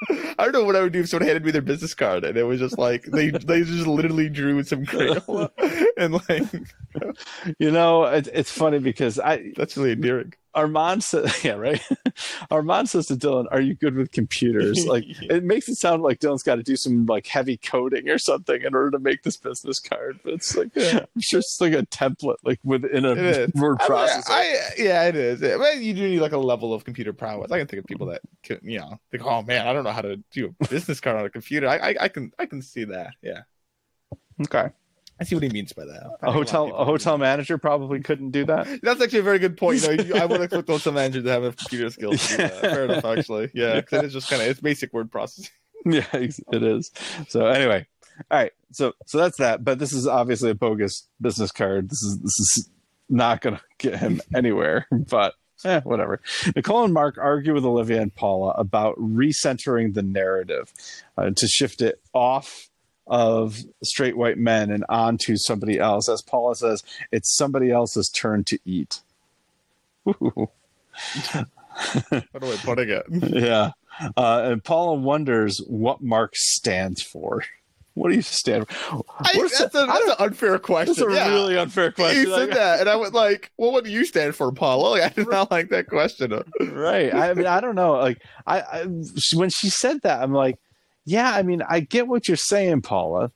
[0.09, 2.35] I don't know what I would do if someone handed me their business card and
[2.35, 5.51] it was just like they they just literally drew some Crayola
[5.97, 6.43] and like
[7.59, 10.33] you know, it, it's funny because I that's really endearing.
[10.53, 11.81] Armand says, yeah, right.
[12.51, 16.19] Armand says to Dylan, "Are you good with computers?" Like it makes it sound like
[16.19, 19.37] Dylan's got to do some like heavy coding or something in order to make this
[19.37, 20.19] business card.
[20.23, 21.05] But it's like Yeah.
[21.15, 23.53] I'm sure it's like a template, like within a It is.
[23.53, 24.23] word I mean, processor.
[24.29, 25.43] I, yeah, it is.
[25.43, 27.51] I mean, you do need like a level of computer prowess.
[27.51, 29.91] I can think of people that can, you know, think, oh man, I don't know
[29.91, 31.67] how to do a business card on a computer.
[31.69, 33.13] I, I, I can, I can see that.
[33.21, 33.41] Yeah,
[34.43, 34.69] okay,
[35.21, 36.17] I see what he means by that.
[36.23, 38.65] A hotel a hotel manager probably couldn't do that.
[38.65, 38.79] that.
[38.83, 39.83] That's actually a very good point.
[39.83, 42.25] You know, you- I would expect hotel managers to have enough computer skills.
[42.25, 43.51] Fair enough, actually.
[43.53, 45.51] Yeah, it's just kind of it's basic word processing.
[45.85, 46.91] yeah, it is.
[47.27, 47.85] So anyway,
[48.31, 48.51] all right.
[48.71, 49.63] So so that's that.
[49.63, 51.91] But this is obviously a bogus business card.
[51.91, 52.69] This is this is
[53.07, 54.87] not going to get him anywhere.
[54.91, 56.19] But eh, whatever.
[56.55, 60.73] Nicole and Mark argue with Olivia and Paula about recentering the narrative
[61.15, 62.69] uh, to shift it off
[63.11, 66.07] of straight white men and onto somebody else.
[66.07, 66.81] As Paula says,
[67.11, 69.01] it's somebody else's turn to eat.
[70.03, 70.47] What do
[71.35, 73.03] I putting it?
[73.11, 73.71] yeah.
[74.15, 77.43] Uh, and Paula wonders what Mark stands for.
[77.93, 79.03] What do you stand for?
[79.19, 79.75] I, that's, that?
[79.75, 80.95] a, that's an unfair question.
[80.95, 81.27] That's a yeah.
[81.27, 82.19] really unfair question.
[82.19, 84.91] He said Like, that, and I went like, "Well, what do you stand for, Paula?"
[84.91, 86.31] Like, I did not like that question.
[86.61, 87.13] right.
[87.13, 87.95] I mean, I don't know.
[87.95, 88.85] Like, I, I
[89.33, 90.57] when she said that, I'm like,
[91.11, 91.31] yeah.
[91.31, 93.31] I mean, I get what you're saying, Paula.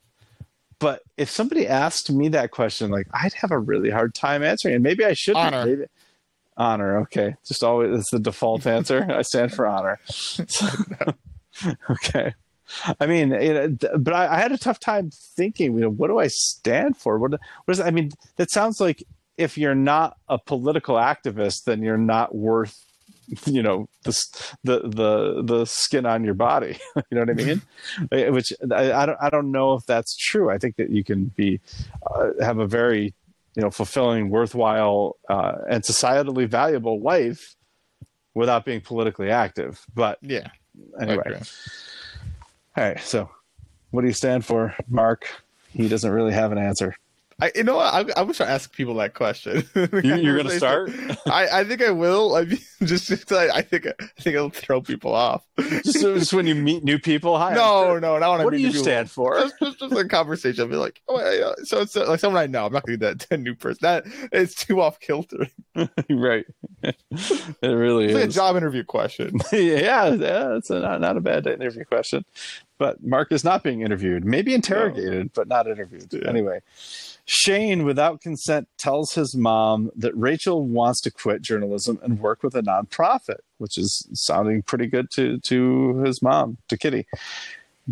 [0.80, 4.76] But if somebody asked me that question, like, I'd have a really hard time answering,
[4.76, 5.46] and maybe I shouldn't.
[5.46, 5.66] Honor.
[5.66, 5.86] Maybe,
[6.58, 7.00] honor.
[7.02, 9.06] Okay, just always it's the default answer.
[9.10, 10.00] I stand for honor.
[11.90, 12.34] okay.
[13.00, 15.74] I mean, th- but I, I had a tough time thinking.
[15.76, 17.20] You know, what do I stand for?
[17.20, 17.80] What, what is?
[17.80, 19.04] I mean, that sounds like
[19.38, 22.84] if you're not a political activist, then you're not worth
[23.46, 24.12] you know the
[24.64, 27.62] the the the skin on your body you know what i mean?
[28.34, 30.50] Which I, I don't i don't know if that's true.
[30.50, 31.60] I think that you can be
[32.14, 33.14] uh, have a very
[33.56, 37.56] you know fulfilling worthwhile uh, and societally valuable life
[38.34, 39.82] without being politically active.
[39.94, 40.50] But Yeah.
[41.00, 41.40] anyway.
[42.78, 43.30] all right so
[43.92, 45.28] what do you stand for mark?
[45.72, 46.96] He doesn't really have an answer
[47.42, 47.94] I, you know what?
[47.94, 49.68] I, I wish I ask people that question.
[49.76, 50.90] you, you're gonna start
[51.28, 52.36] I, I think I will.
[52.36, 55.44] I mean, just, just I, I think I think it'll throw people off.
[55.60, 58.58] just, just when you meet new people hi no, no, not when I what do
[58.58, 58.84] you people.
[58.84, 60.62] stand for Just, just, just a conversation.
[60.64, 61.52] I'll be like, oh, yeah.
[61.66, 62.66] so it's uh, like someone I know.
[62.66, 63.80] I'm not gonna do that to a new person.
[63.82, 65.48] That it's too off kilter.
[66.10, 66.46] right
[67.62, 69.40] it really It's like a job interview question.
[69.52, 72.26] yeah, yeah, it's a, not, not a bad interview question.
[72.78, 76.12] But Mark is not being interviewed, maybe interrogated, but not interviewed.
[76.12, 76.28] Yeah.
[76.28, 76.60] Anyway,
[77.26, 82.56] Shane, without consent, tells his mom that Rachel wants to quit journalism and work with
[82.56, 87.08] a nonprofit, which is sounding pretty good to to his mom, to Kitty.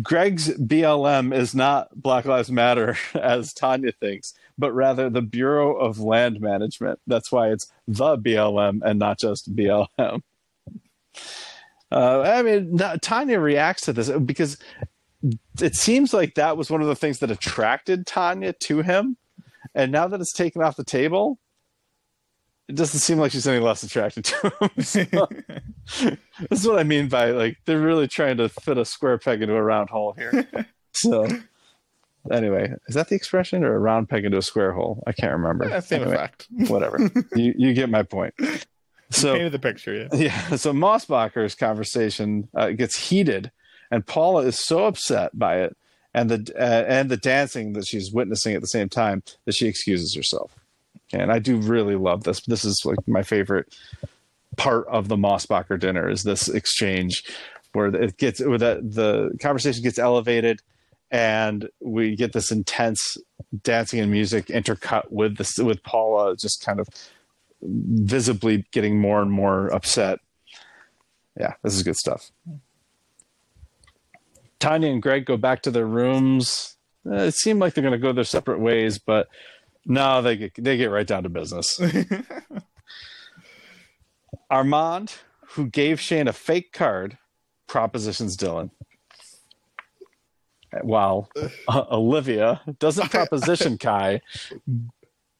[0.02, 5.98] Greg's BLM is not Black Lives Matter, as Tanya thinks, but rather the Bureau of
[5.98, 7.00] Land Management.
[7.06, 10.22] That's why it's the BLM and not just BLM.
[11.92, 14.58] Uh, I mean, Tanya reacts to this because
[15.60, 19.16] it seems like that was one of the things that attracted Tanya to him,
[19.74, 21.38] and now that it's taken off the table,
[22.68, 24.70] it doesn't seem like she's any less attracted to him.
[24.82, 25.04] So,
[26.48, 29.42] this is what I mean by like they're really trying to fit a square peg
[29.42, 30.46] into a round hole here.
[30.96, 31.26] So,
[32.30, 35.02] anyway, is that the expression or a round peg into a square hole?
[35.08, 35.68] I can't remember.
[35.68, 36.46] Yeah, same Anyway, effect.
[36.68, 37.10] Whatever.
[37.34, 38.32] you you get my point.
[39.10, 39.92] So Painted the picture.
[39.94, 40.08] Yeah.
[40.50, 43.50] yeah, so Mossbacher's conversation uh, gets heated,
[43.90, 45.76] and Paula is so upset by it,
[46.14, 49.66] and the uh, and the dancing that she's witnessing at the same time that she
[49.66, 50.54] excuses herself.
[51.12, 52.40] And I do really love this.
[52.40, 53.76] This is like my favorite
[54.56, 57.24] part of the Mossbacher dinner is this exchange
[57.72, 60.60] where it gets where the the conversation gets elevated,
[61.10, 63.18] and we get this intense
[63.62, 66.88] dancing and music intercut with this with Paula just kind of
[67.62, 70.20] visibly getting more and more upset.
[71.38, 72.30] Yeah, this is good stuff.
[74.58, 76.76] Tanya and Greg go back to their rooms.
[77.06, 79.28] Uh, it seemed like they're going to go their separate ways, but
[79.86, 81.80] no, they get they get right down to business.
[84.50, 85.14] Armand,
[85.50, 87.18] who gave Shane a fake card,
[87.66, 88.70] propositions Dylan.
[90.82, 91.30] While
[91.68, 94.20] uh, Olivia doesn't proposition Kai,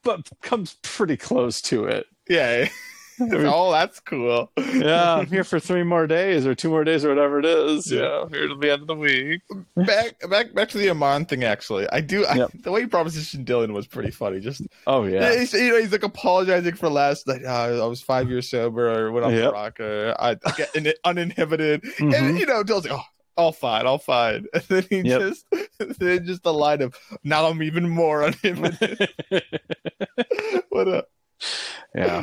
[0.03, 2.07] but comes pretty close to it.
[2.29, 2.69] Yeah.
[3.21, 4.51] oh, that's cool.
[4.57, 7.91] Yeah, I'm here for three more days or two more days or whatever it is.
[7.91, 9.43] Yeah, I'm here till the end of the week.
[9.77, 11.45] Back, back, back to the Armand thing.
[11.45, 12.25] Actually, I do.
[12.27, 12.51] I, Yep.
[12.63, 14.41] the way he propositioned Dylan was pretty funny.
[14.41, 17.29] Just Oh yeah, he's, you know, he's like apologizing for last.
[17.29, 18.91] Like, uh, I was five years sober.
[18.91, 19.43] or went off Yep.
[19.45, 19.81] the rock.
[19.81, 21.83] Uh, I, I get in, uninhibited.
[21.83, 22.15] Mhm.
[22.15, 23.03] And you know, Dylan's like, oh,
[23.37, 24.47] all fine, all fine.
[24.55, 25.21] And then he Yep.
[25.21, 25.47] just,
[25.99, 26.95] then just the line of,
[27.25, 29.09] now I'm even more uninhibited.
[30.69, 31.07] what a
[31.95, 32.23] yeah,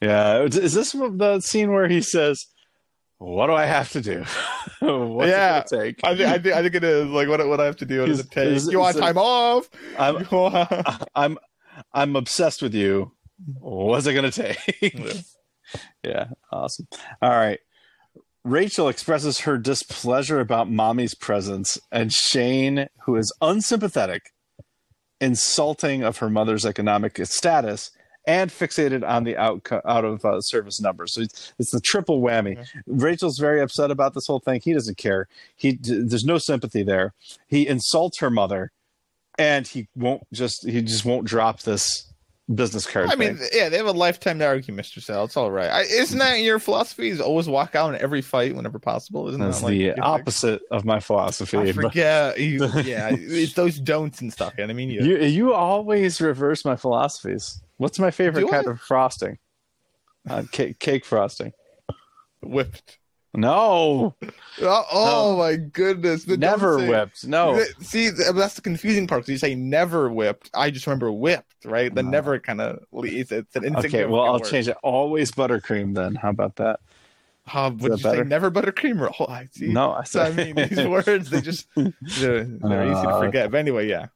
[0.00, 0.42] yeah.
[0.42, 2.46] Is this the scene where he says,
[3.18, 4.24] "What do I have to do?
[4.80, 5.58] What's Yeah.
[5.58, 7.64] it gonna take?" I think I think I think it is like what what I
[7.66, 8.00] have to do.
[8.00, 8.48] What does Is- it take?
[8.48, 9.68] is- you want it- time off?
[9.98, 11.38] I'm, want- I'm,
[11.92, 13.12] I'm obsessed with you.
[13.60, 14.58] What's it gonna take?
[16.04, 16.86] yeah, awesome.
[17.20, 17.58] All right.
[18.44, 24.30] Rachel expresses her displeasure about mommy's presence, and Shane, who is unsympathetic,
[25.20, 27.90] insulting of her mother's economic status,
[28.26, 31.14] and fixated on the out, out of uh, service numbers.
[31.14, 32.66] So it's, it's the triple whammy.
[32.86, 34.60] Rachel's very upset about this whole thing.
[34.62, 35.28] He doesn't care.
[35.54, 37.14] He there's no sympathy there.
[37.46, 38.72] He insults her mother,
[39.38, 42.12] and he won't just he just won't drop this
[42.54, 43.10] business card.
[43.10, 45.24] I mean, yeah, they have a lifetime to argue, Mister Sal.
[45.24, 45.68] It's all right.
[45.68, 47.08] I, isn't that your philosophy?
[47.08, 49.28] Is always walk out in every fight whenever possible?
[49.28, 50.00] Isn't that's that like the thing?
[50.00, 51.58] opposite of my philosophy.
[51.58, 52.38] I forget.
[52.38, 54.54] You, yeah, it's those don'ts and stuff.
[54.58, 57.60] And I mean, you, You you always reverse my philosophies.
[57.78, 58.70] What's my favorite kind I?
[58.70, 59.38] of frosting?
[60.28, 61.52] Uh, cake, cake frosting.
[62.42, 62.98] whipped.
[63.36, 64.14] No,
[64.62, 66.26] Oh, oh my goodness!
[66.26, 67.26] Never say- whipped.
[67.26, 69.20] No, See, that's the confusing part.
[69.22, 70.50] Because you say never whipped.
[70.54, 71.94] I just remember whipped, right?
[71.94, 72.10] The No.
[72.10, 73.32] never kind of leads.
[73.32, 74.06] It's an okay.
[74.06, 74.44] Well, I'll word.
[74.44, 74.76] change it.
[74.82, 75.94] Always buttercream.
[75.94, 76.80] Then how about that?
[77.52, 79.68] Uh, would you say never buttercream or oh, I see.
[79.68, 81.92] No, I So I mean, these words they just they're,
[82.44, 83.50] they're easy to Uh, forget.
[83.52, 84.06] But anyway, yeah,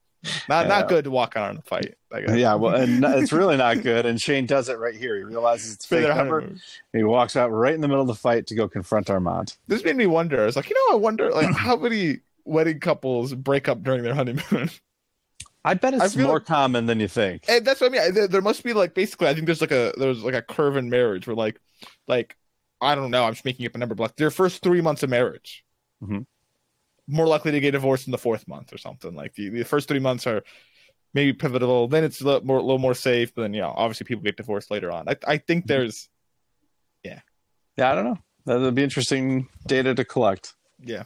[0.48, 0.68] not yeah.
[0.68, 1.94] not good to walk out in a fight.
[2.12, 4.04] I yeah, well, and it's really not good.
[4.06, 5.16] And Shane does it right here.
[5.16, 6.52] He realizes it's fake their
[6.92, 9.56] He walks out right in the middle of the fight to go confront Armand.
[9.66, 10.42] This made me wonder.
[10.42, 14.02] I was like, you know, I wonder like how many wedding couples break up during
[14.02, 14.70] their honeymoon.
[15.64, 17.44] I bet it's feel more like- common than you think.
[17.48, 18.14] And that's what I mean.
[18.14, 20.76] There, there must be like basically, I think there's like a there's like a curve
[20.76, 21.60] in marriage where like
[22.08, 22.36] like
[22.80, 23.24] I don't know.
[23.24, 25.64] I'm just making up a number, but like their first three months of marriage,
[26.02, 26.24] Mhm.
[27.10, 29.14] More likely to get divorced in the fourth month or something.
[29.14, 30.42] Like the, the first three months are
[31.14, 31.88] maybe pivotal.
[31.88, 33.34] Then it's a little more, a little more safe.
[33.34, 35.08] But then you know, obviously people get divorced later on.
[35.08, 35.68] I, I think mm-hmm.
[35.68, 36.08] there's
[37.04, 37.20] Yeah,
[37.76, 38.18] Yeah, I don't know.
[38.46, 40.54] That would be interesting data to collect.
[40.82, 41.04] yeah.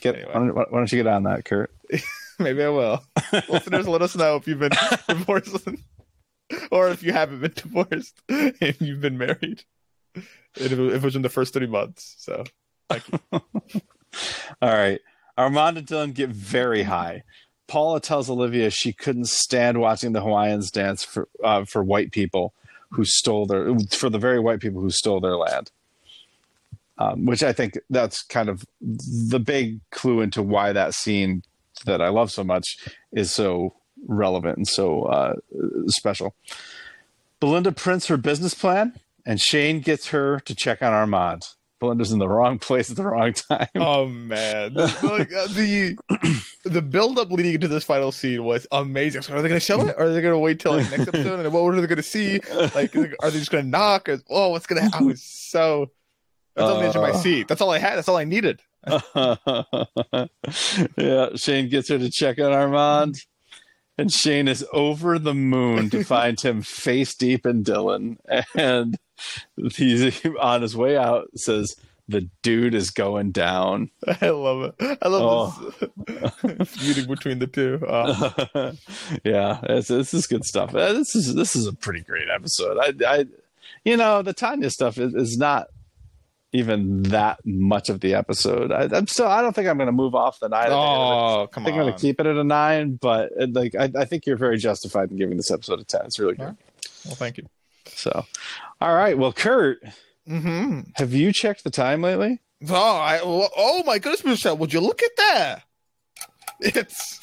[0.00, 0.30] Get Anyway.
[0.32, 1.70] why, don't, why don't you get on that, Kurt?
[2.38, 3.02] Maybe I will.
[3.48, 4.72] Listeners, let us know if you've been
[5.08, 5.68] divorced
[6.70, 9.64] or if you haven't been divorced and you've been married.
[10.14, 12.14] It if it was in the first three months.
[12.18, 12.44] So
[12.92, 13.40] All
[14.62, 15.00] right.
[15.38, 17.22] Armand and Dylan get very high.
[17.68, 22.52] Paula tells Olivia she couldn't stand watching the Hawaiians dance for uh, for white people
[22.90, 25.70] who stole their for the very white people who stole their land.
[26.98, 31.44] Um, which I think that's kind of the big clue into why that scene
[31.86, 32.76] that I love so much
[33.12, 33.74] is so
[34.08, 35.34] relevant and so uh,
[35.86, 36.34] special.
[37.38, 41.50] Belinda prints her business plan, and Shane gets her to check on Armand.
[41.80, 43.68] Belinda's in the wrong place at the wrong time.
[43.76, 44.74] Oh man.
[44.74, 45.96] like, uh, the
[46.64, 49.22] the build up leading into this final scene was amazing.
[49.22, 51.40] So are they gonna show it or are they gonna wait till like next episode
[51.44, 52.40] and what are they gonna see?
[52.74, 55.02] Like are they just gonna knock or oh what's gonna happen?
[55.04, 55.90] I was so
[56.56, 57.16] was on the edge of my Uh.
[57.18, 57.46] seat.
[57.48, 57.96] That's all I had.
[57.96, 58.60] That's all I needed.
[60.96, 63.16] yeah, Shane gets her to check on Armand,
[63.96, 68.16] and Shane is over the moon to find him face deep in Dylan,
[68.56, 68.96] and
[69.74, 71.28] he's on his way out.
[71.36, 71.74] Says
[72.08, 73.90] the dude is going down.
[74.22, 74.98] I love it.
[75.02, 75.74] I love
[76.06, 77.78] this feuding between the two.
[79.24, 80.74] Yeah, it's, this is good stuff.
[80.74, 82.78] Uh, This is this is a pretty great episode.
[82.78, 83.26] I, I
[83.84, 85.68] you know, the Tanya stuff is, is not
[86.54, 88.72] even that much of the episode.
[88.72, 89.26] I, I'm still.
[89.28, 90.60] I don't think I'm going to move off the nine.
[90.60, 92.44] I think I'm gonna- oh I come think I'm going to keep it at a
[92.44, 95.84] nine, but uh, like I, I think you're very justified in giving this episode a
[95.84, 96.06] ten.
[96.06, 96.56] It's really good.
[97.04, 97.44] Well, thank you.
[97.88, 98.24] So,
[98.80, 99.16] all right.
[99.16, 99.80] Well, Kurt,
[100.28, 100.80] Mm-hmm.
[100.96, 102.40] have you checked the time lately?
[102.68, 104.56] Oh, I, oh my goodness, Michelle!
[104.58, 105.62] Would you look at that?
[106.60, 107.18] It's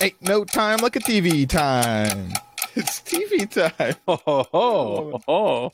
[0.00, 2.32] ain't no time like a TV time.
[2.76, 3.96] It's TV time.
[4.06, 5.72] Oh, oh, oh,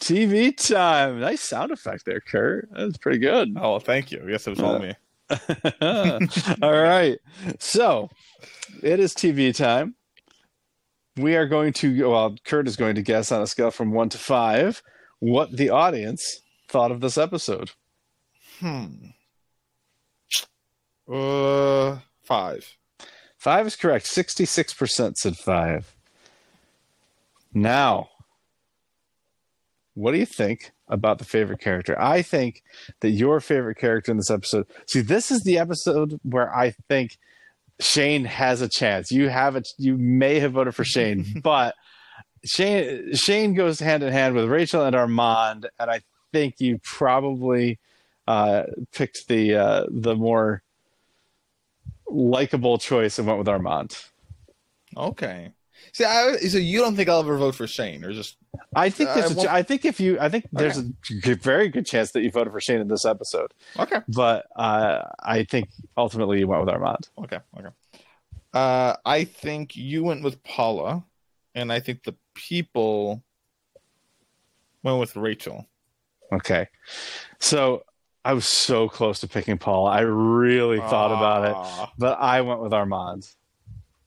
[0.00, 1.20] TV time!
[1.20, 2.68] Nice sound effect there, Kurt.
[2.72, 3.54] That's pretty good.
[3.56, 4.24] Oh, thank you.
[4.28, 4.94] Yes, it was all me.
[6.62, 7.18] all right.
[7.60, 8.10] So,
[8.82, 9.94] it is TV time.
[11.20, 12.08] We are going to.
[12.08, 14.82] Well, Kurt is going to guess on a scale from one to five
[15.18, 17.72] what the audience thought of this episode.
[18.58, 18.86] Hmm.
[21.10, 22.76] Uh, five.
[23.36, 24.06] Five is correct.
[24.06, 25.94] 66% said five.
[27.52, 28.10] Now,
[29.94, 32.00] what do you think about the favorite character?
[32.00, 32.62] I think
[33.00, 34.66] that your favorite character in this episode.
[34.86, 37.18] See, this is the episode where I think
[37.80, 39.10] Shane has a chance.
[39.10, 39.68] You have it.
[39.78, 41.74] You may have voted for Shane, but
[42.44, 46.00] Shane Shane goes hand in hand with Rachel and Armand, and I
[46.32, 47.78] think you probably
[48.26, 50.62] uh, picked the uh, the more
[52.06, 53.96] likable choice and went with Armand.
[54.96, 55.52] Okay.
[55.92, 58.36] See, I, so you don't think I'll ever vote for Shane, or just
[58.74, 60.84] I think there's Uh, a, think if you I think there's a
[61.34, 65.44] very good chance that you voted for Shane in this episode, okay, but uh, I
[65.44, 67.08] think ultimately you went with Armand.
[67.18, 67.68] okay, okay.
[68.52, 71.04] Uh, I think you went with Paula,
[71.54, 73.22] and I think the people
[74.82, 75.66] went with Rachel.
[76.32, 76.68] Okay,
[77.40, 77.82] so
[78.24, 79.90] I was so close to picking Paula.
[79.90, 83.28] I really thought about it, Ah, but I went with Armand.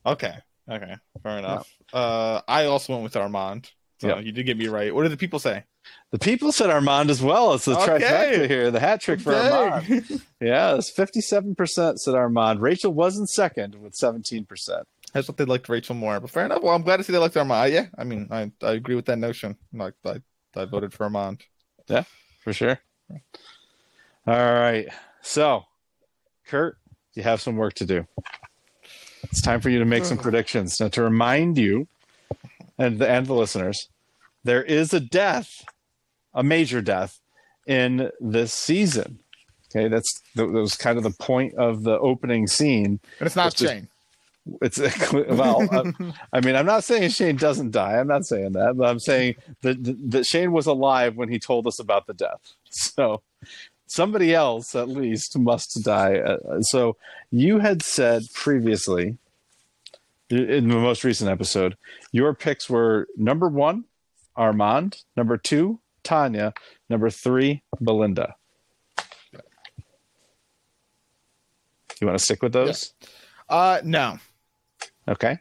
[0.05, 0.35] Okay,
[0.69, 1.69] okay, fair enough.
[1.91, 3.71] Uh, I also went with Armand.
[3.99, 4.19] So Yeah.
[4.19, 4.93] you did get me right.
[4.93, 5.63] What did the people say?
[6.11, 7.53] The people said Armand as well.
[7.53, 7.99] It's the Okay.
[8.05, 10.21] trifecta here, the hat trick for Armand.
[10.41, 12.61] Yeah, it's fifty-seven percent said Armand.
[12.61, 14.85] Rachel was in second with seventeen percent.
[15.15, 16.61] I thought they liked Rachel more, but fair enough.
[16.63, 17.71] Well, I'm glad to see they liked Armand.
[17.71, 19.55] Yeah, I mean, I, I agree with that notion.
[19.71, 20.21] Like, I,
[20.55, 21.43] I voted for Armand.
[21.87, 22.03] Yeah,
[22.43, 22.79] for sure.
[24.25, 24.87] All right.
[25.21, 25.63] So,
[26.47, 26.77] Kurt,
[27.13, 28.07] you have some work to do.
[29.33, 30.79] It's time for you to make some predictions.
[30.79, 31.87] Now, to remind you
[32.77, 33.89] and the, and the listeners,
[34.43, 35.65] there is a death,
[36.35, 37.19] a major death
[37.65, 39.17] in this season.
[39.75, 42.99] Okay, that's that was kind of the point of the opening scene.
[43.17, 43.87] And it's not Shane.
[44.61, 44.77] It's
[45.11, 45.91] well, uh,
[46.31, 47.97] I mean, I'm not saying Shane doesn't die.
[47.97, 51.65] I'm not saying that, but I'm saying that, that Shane was alive when he told
[51.65, 52.53] us about the death.
[52.69, 53.23] So
[53.87, 56.17] somebody else, at least, must die.
[56.19, 56.97] Uh, so
[57.31, 59.17] you had said previously
[60.29, 61.77] in the most recent episode,
[62.11, 63.85] your picks were number one,
[64.35, 66.53] Armand, number two, Tanya,
[66.89, 68.35] number three, Belinda.
[72.01, 72.93] You want to stick with those?
[73.47, 74.17] Uh, no.
[75.07, 75.37] Okay.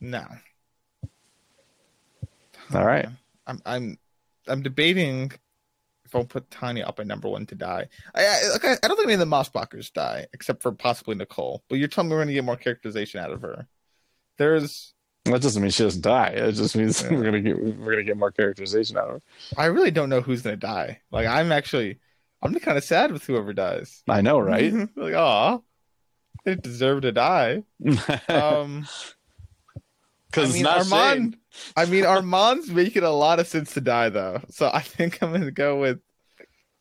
[0.00, 0.24] No.
[2.74, 3.06] All right.
[3.46, 3.98] I'm I'm
[4.48, 5.32] I'm debating
[6.14, 7.88] I'll put Tanya up at number one to die.
[8.14, 11.14] I I, like, I I don't think any of the Mossbachers die, except for possibly
[11.14, 11.62] Nicole.
[11.68, 13.66] But you're telling me we're gonna get more characterization out of her.
[14.38, 14.94] There's
[15.24, 16.28] That doesn't mean she doesn't die.
[16.28, 17.10] It just means Yeah.
[17.10, 19.22] we're gonna get we're gonna get more characterization out of her.
[19.56, 21.00] I really don't know who's gonna die.
[21.10, 22.00] Like I'm actually
[22.42, 24.02] I'm kind of sad with whoever dies.
[24.08, 24.72] I know, right?
[24.96, 25.60] like, aw,
[26.44, 27.62] they deserve to die.
[28.28, 28.86] Um,
[30.32, 31.36] Because I mean, Armand.
[31.76, 35.32] I mean, Armand's making a lot of sense to die though, so I think I'm
[35.32, 36.00] gonna go with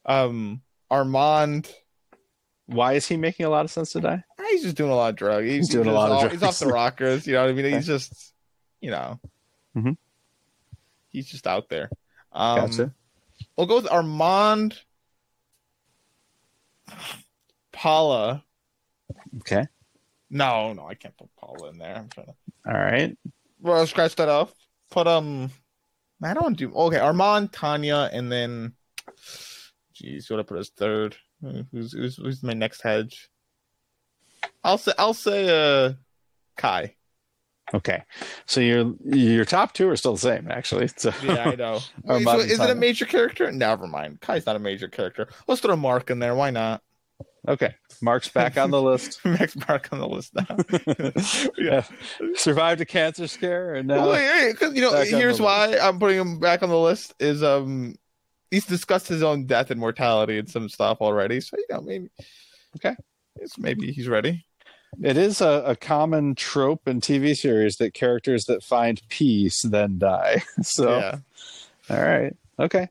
[0.06, 1.70] um Armand.
[2.68, 4.24] Why is he making a lot of sense to die?
[4.50, 5.46] He's just doing a lot of drugs.
[5.50, 7.28] He's doing a lot of off- He's off the rockers.
[7.28, 7.74] You know what I mean?
[7.74, 8.34] He's just,
[8.80, 9.20] you know,
[9.76, 9.98] Mhm.
[11.10, 11.90] he's just out there.
[12.32, 12.94] Um, Gotcha.
[13.58, 14.80] We'll go with Armand,
[17.72, 18.44] Paula.
[19.40, 19.68] Okay.
[20.30, 21.96] No, no, I can't put Paula in there.
[21.96, 22.34] I'm trying to.
[22.68, 23.18] All right.
[23.62, 24.54] Well, scratch that off.
[24.90, 25.52] Put um,
[26.24, 27.00] I don't do okay.
[27.00, 28.74] Armand, Tanya, and then,
[29.94, 31.16] geez, what I put as third?
[31.72, 33.30] Who's who's who's my next hedge?
[34.64, 35.94] I'll say I'll say uh,
[36.58, 36.96] Kai.
[37.74, 38.04] Okay.
[38.46, 40.88] So your your top two are still the same, actually.
[40.98, 41.80] So Yeah, I know.
[42.04, 43.52] Wait, so is it a major character?
[43.52, 44.22] Never mind.
[44.22, 45.28] Kai's not a major character.
[45.48, 46.36] Let's throw Mark in there.
[46.36, 46.82] Why not?
[47.48, 47.76] Okay.
[48.02, 49.20] Mark's back on the list.
[49.26, 51.52] Max Mark on the list now.
[51.58, 51.84] yeah.
[52.36, 56.00] Survived a cancer scare and now Well, wait, wait, 'cause, you know, here's why I'm
[56.00, 57.14] putting him back on the list.
[57.20, 57.96] Is um,
[58.50, 61.40] he's discussed his own death and mortality and some stuff already.
[61.42, 62.10] So you know, maybe
[62.78, 62.96] Okay.
[63.36, 64.46] it's maybe he's ready.
[65.04, 69.98] it is a, a common trope in TV series that characters that find peace then
[70.00, 70.44] die.
[70.64, 71.18] So yeah,
[71.90, 72.36] all right.
[72.60, 72.90] Okay.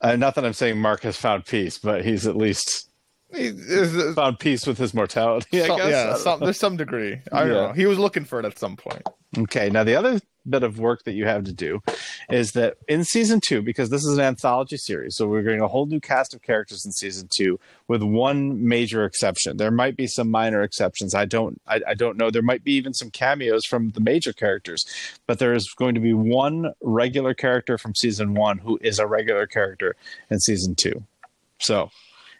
[0.00, 2.90] Uh, not that I'm saying Mark has found peace, but he's at least
[3.34, 5.90] He- is- is- found peace with his mortality, I some- guess.
[5.90, 6.16] Yeah.
[6.16, 7.20] Some, there's some degree.
[7.32, 7.54] I don't Yeah.
[7.68, 7.72] know.
[7.72, 9.02] He was looking for it at some point.
[9.38, 10.20] Okay, now the other
[10.50, 11.80] bit of work that you have to do
[12.28, 15.68] is that in season two, because this is an anthology series, so we're getting a
[15.68, 17.58] whole new cast of characters in season two,
[17.88, 19.56] with one major exception.
[19.56, 21.14] There might be some minor exceptions.
[21.14, 22.28] I don't, I, I don't know.
[22.30, 24.84] There might be even some cameos from the major characters,
[25.26, 29.06] but there is going to be one regular character from season one who is a
[29.06, 29.94] regular character
[30.28, 31.04] in season two.
[31.60, 31.90] So,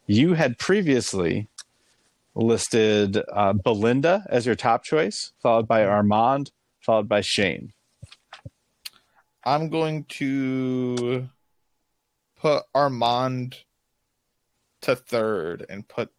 [0.07, 1.49] you had previously
[2.35, 6.51] listed uh, Belinda as your top choice, followed by Armand,
[6.81, 7.73] followed by Shane.
[9.45, 11.29] I'm going to
[12.37, 13.59] put Armand
[14.83, 16.11] to third and put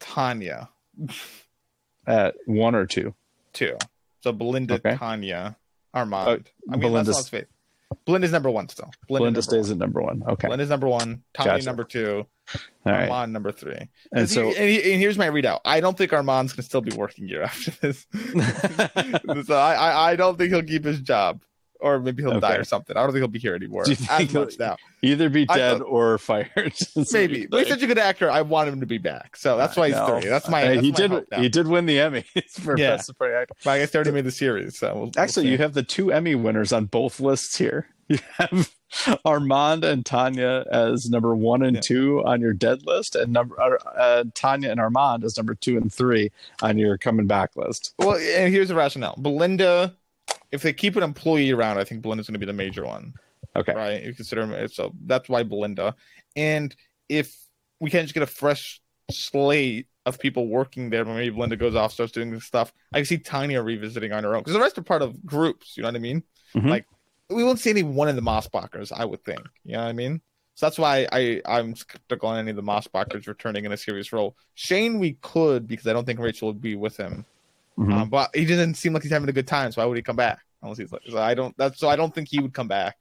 [0.00, 0.68] Tanya
[2.06, 3.14] At one or two.
[3.52, 3.76] two.
[4.22, 4.96] So Belinda, Okay.
[4.96, 5.56] Tanya,
[5.94, 6.28] Armand.
[6.28, 7.28] Uh, I mean, Belinda's- let's
[7.94, 8.04] fade.
[8.04, 8.90] Belinda's number one still.
[9.08, 9.72] Belinda number stays one.
[9.72, 10.22] at number one.
[10.28, 10.46] Okay.
[10.48, 11.22] Belinda's number one.
[11.34, 11.66] Tanya Gotcha.
[11.66, 12.26] number two.
[12.84, 13.02] All right.
[13.08, 13.88] Armand number three.
[14.12, 15.60] And so, and, he- and here's my readout.
[15.64, 18.06] I don't think Armand's gonna still be working here after this.
[19.46, 21.42] so I, I I don't think he'll keep his job,
[21.82, 22.96] or maybe he'll die or something.
[22.96, 23.84] I don't think he'll be here anymore.
[23.84, 24.76] Do you As much now.
[25.02, 26.72] either be dead thought- or fired.
[27.12, 28.30] Maybe, but he's such a good actor.
[28.30, 29.36] I want him to be back.
[29.36, 30.28] So that's why he's three.
[30.30, 30.62] That's my.
[30.64, 31.24] That's he my did.
[31.36, 32.90] He did win the Emmy for Yeah.
[32.96, 33.54] best supporting actor.
[33.64, 34.78] But I guess already made the series.
[34.78, 37.88] So we'll, we'll Actually, you have the two Emmy winners on both lists here.
[38.08, 38.70] You have
[39.24, 41.80] Armand and Tanya as number one and Yeah.
[41.82, 45.90] two on your dead list, and number uh, Tanya and Armand as number two and
[45.90, 46.30] three
[46.60, 47.94] on your coming back list.
[47.98, 49.14] Well, and here's the rationale.
[49.18, 49.94] Belinda,
[50.52, 53.14] if they keep an employee around, I think Belinda's going to be the major one,
[53.56, 53.74] Okay.
[53.74, 54.02] right?
[54.02, 55.94] You consider him, so that's why Belinda.
[56.36, 56.74] And
[57.08, 57.36] if
[57.80, 58.80] we can't just get a fresh
[59.10, 62.98] slate of people working there, but maybe Belinda goes off, starts doing this stuff, I
[62.98, 65.76] can see Tanya revisiting on her own because the rest are part of groups.
[65.76, 66.22] You know what I mean?
[66.54, 66.68] Mhm.
[66.68, 66.86] Like
[67.30, 69.40] we won't see any one of the Mossbachers, I would think.
[69.64, 70.20] You know what I mean?
[70.54, 74.12] So that's why I I'm skeptical on any of the Mossbachers returning in a serious
[74.12, 74.36] role.
[74.54, 77.24] Shane, we could because I don't think Rachel would be with him.
[77.78, 77.92] Mhm.
[77.92, 79.72] Um, but he doesn't seem like he's having a good time.
[79.72, 80.38] So why would he come back?
[80.62, 81.56] Unless he's like, so I don't.
[81.56, 82.96] That's so I don't think he would come back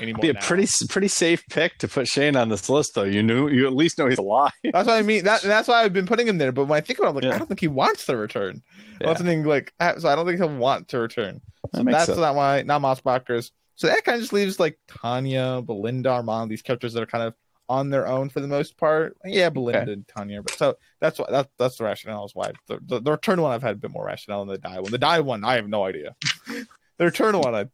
[0.00, 0.20] anymore.
[0.22, 0.40] be a now.
[0.40, 3.04] pretty pretty safe pick to put Shane on this list, though.
[3.04, 4.50] You knew you at least know he's alive.
[4.64, 5.24] That's what I mean.
[5.24, 6.50] That that's why I've been putting him there.
[6.52, 7.34] But when I think about, it, I'm like, Yeah.
[7.34, 8.62] I don't think he wants to return.
[9.00, 9.14] Yeah.
[9.14, 10.08] Something like so.
[10.08, 11.40] I don't think he'll want to return.
[11.74, 12.18] So That that's sense.
[12.18, 13.50] not why not Mossbachers.
[13.76, 17.24] So that kind of just leaves like Tanya, Belinda, Armand, these characters that are kind
[17.24, 17.34] of
[17.68, 19.16] on their own for the most part.
[19.24, 19.92] Yeah, Belinda Okay.
[19.92, 20.42] and Tanya.
[20.42, 23.52] But so that's why that, that's the rationale is why the, the, the return one
[23.52, 24.90] I've had a bit more rationale than the die one.
[24.92, 26.14] The die one I have no idea.
[26.46, 27.66] the return one I, I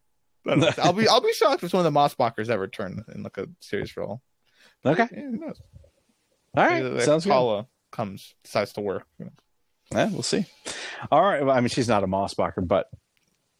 [0.47, 0.71] don't know.
[0.79, 3.47] I'll be I'll be shocked if one of the Mossbachers ever return in like a
[3.61, 4.23] serious role.
[4.87, 5.07] Okay.
[5.13, 5.53] Yeah?
[6.57, 6.83] All right.
[6.83, 7.31] Like, Sounds good.
[7.33, 9.07] Paula comes decides to work.
[9.19, 9.33] you know.
[9.93, 10.47] Yeah, we'll see.
[11.11, 11.45] All right.
[11.45, 12.87] Well, I mean, she's not a Mossbacher, but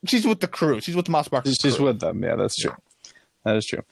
[0.07, 0.81] She's with the crew.
[0.81, 1.57] She's with the Mossbachers.
[1.61, 1.87] she's, crew.
[1.87, 2.23] with them.
[2.23, 2.73] Yeah, that's true.
[3.45, 3.83] That is true.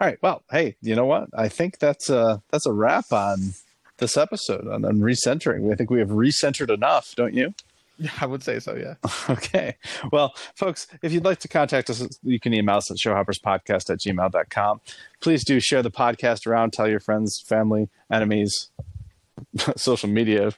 [0.00, 0.18] All right.
[0.22, 1.28] Well, hey, you know what?
[1.36, 3.54] I think that's a that's a wrap on
[3.98, 5.72] this episode on, on recentering.
[5.72, 7.54] I think we have recentered enough, don't you?
[7.98, 8.74] Yeah, I would say so.
[8.74, 8.94] Yeah.
[9.28, 9.76] Okay.
[10.12, 13.98] Well, folks, if you'd like to contact us, you can email us at showhopperspodcast at
[13.98, 14.80] gmail.com.
[15.20, 18.70] Please do share the podcast around, tell your friends, family, enemies,
[19.76, 20.52] social media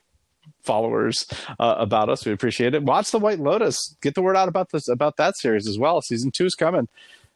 [0.62, 1.26] followers
[1.58, 2.26] uh, about us.
[2.26, 2.82] We appreciate it.
[2.82, 3.96] Watch The White Lotus.
[4.02, 6.02] Get the word out about this about that series as well.
[6.02, 6.88] Season two is coming.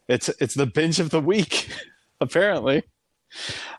[0.08, 1.68] It's it's the binge of the week,
[2.20, 2.84] apparently.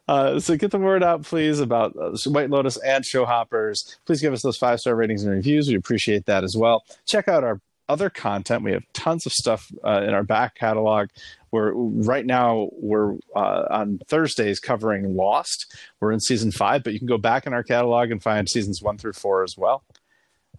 [0.07, 3.97] Uh, so get the word out, please, about uh, White Lotus and Show Hoppers.
[4.05, 5.67] Please give us those five star ratings and reviews.
[5.67, 6.83] We appreciate that as well.
[7.05, 8.63] Check out our other content.
[8.63, 11.09] We have tons of stuff uh, in our back catalog.
[11.51, 15.75] We're right now we're uh, on Thursdays covering Lost.
[15.99, 18.81] We're in season five, but you can go back in our catalog and find seasons
[18.81, 19.83] one through four as well.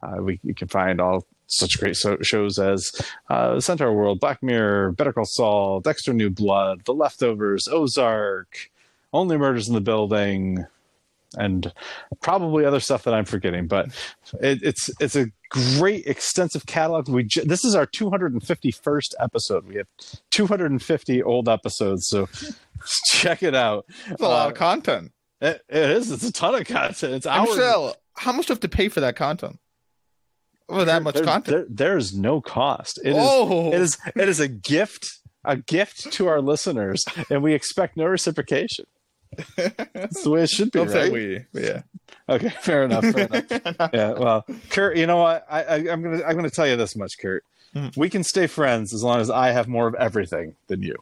[0.03, 2.91] Uh, we you can find all such great so- shows as
[3.31, 8.71] uh, Centaur World, Black Mirror, Better Call Saul, Dexter New Blood, The Leftovers, Ozark,
[9.13, 10.65] Only Murders in the Building,
[11.37, 11.73] and
[12.23, 13.67] probably other stuff that I'm forgetting.
[13.67, 13.87] But
[14.41, 17.09] it, it's it's a great extensive catalog.
[17.09, 19.67] We ju- this is our 251st episode.
[19.67, 19.89] We have
[20.31, 22.29] 250 old episodes, so
[23.07, 23.87] check it out.
[24.09, 25.13] That's a lot Uh, of content.
[25.41, 26.11] It, it is.
[26.11, 27.15] It's a ton of content.
[27.15, 27.51] It's hours.
[27.51, 29.59] Michelle, how much do you have to pay for that content?
[30.69, 31.47] For that much There- content?
[31.47, 32.99] there- there's no cost.
[33.05, 33.17] It is.
[33.19, 33.99] oh, It is.
[34.17, 35.19] It is a gift.
[35.47, 38.87] A gift to our listeners, and we expect no reciprocation.
[39.57, 41.13] That's the way it should be, Don't right?
[41.13, 41.45] we.
[41.53, 41.83] Yeah.
[42.31, 43.05] Okay, fair enough.
[43.05, 43.91] Fair enough.
[43.93, 44.13] Yeah.
[44.13, 45.45] Well, Kurt, you know what?
[45.51, 47.45] I, I, I'm gonna I'm gonna tell you this much, Kurt.
[47.75, 47.89] Hmm.
[47.95, 50.95] We can stay friends as long as I have more of everything than you.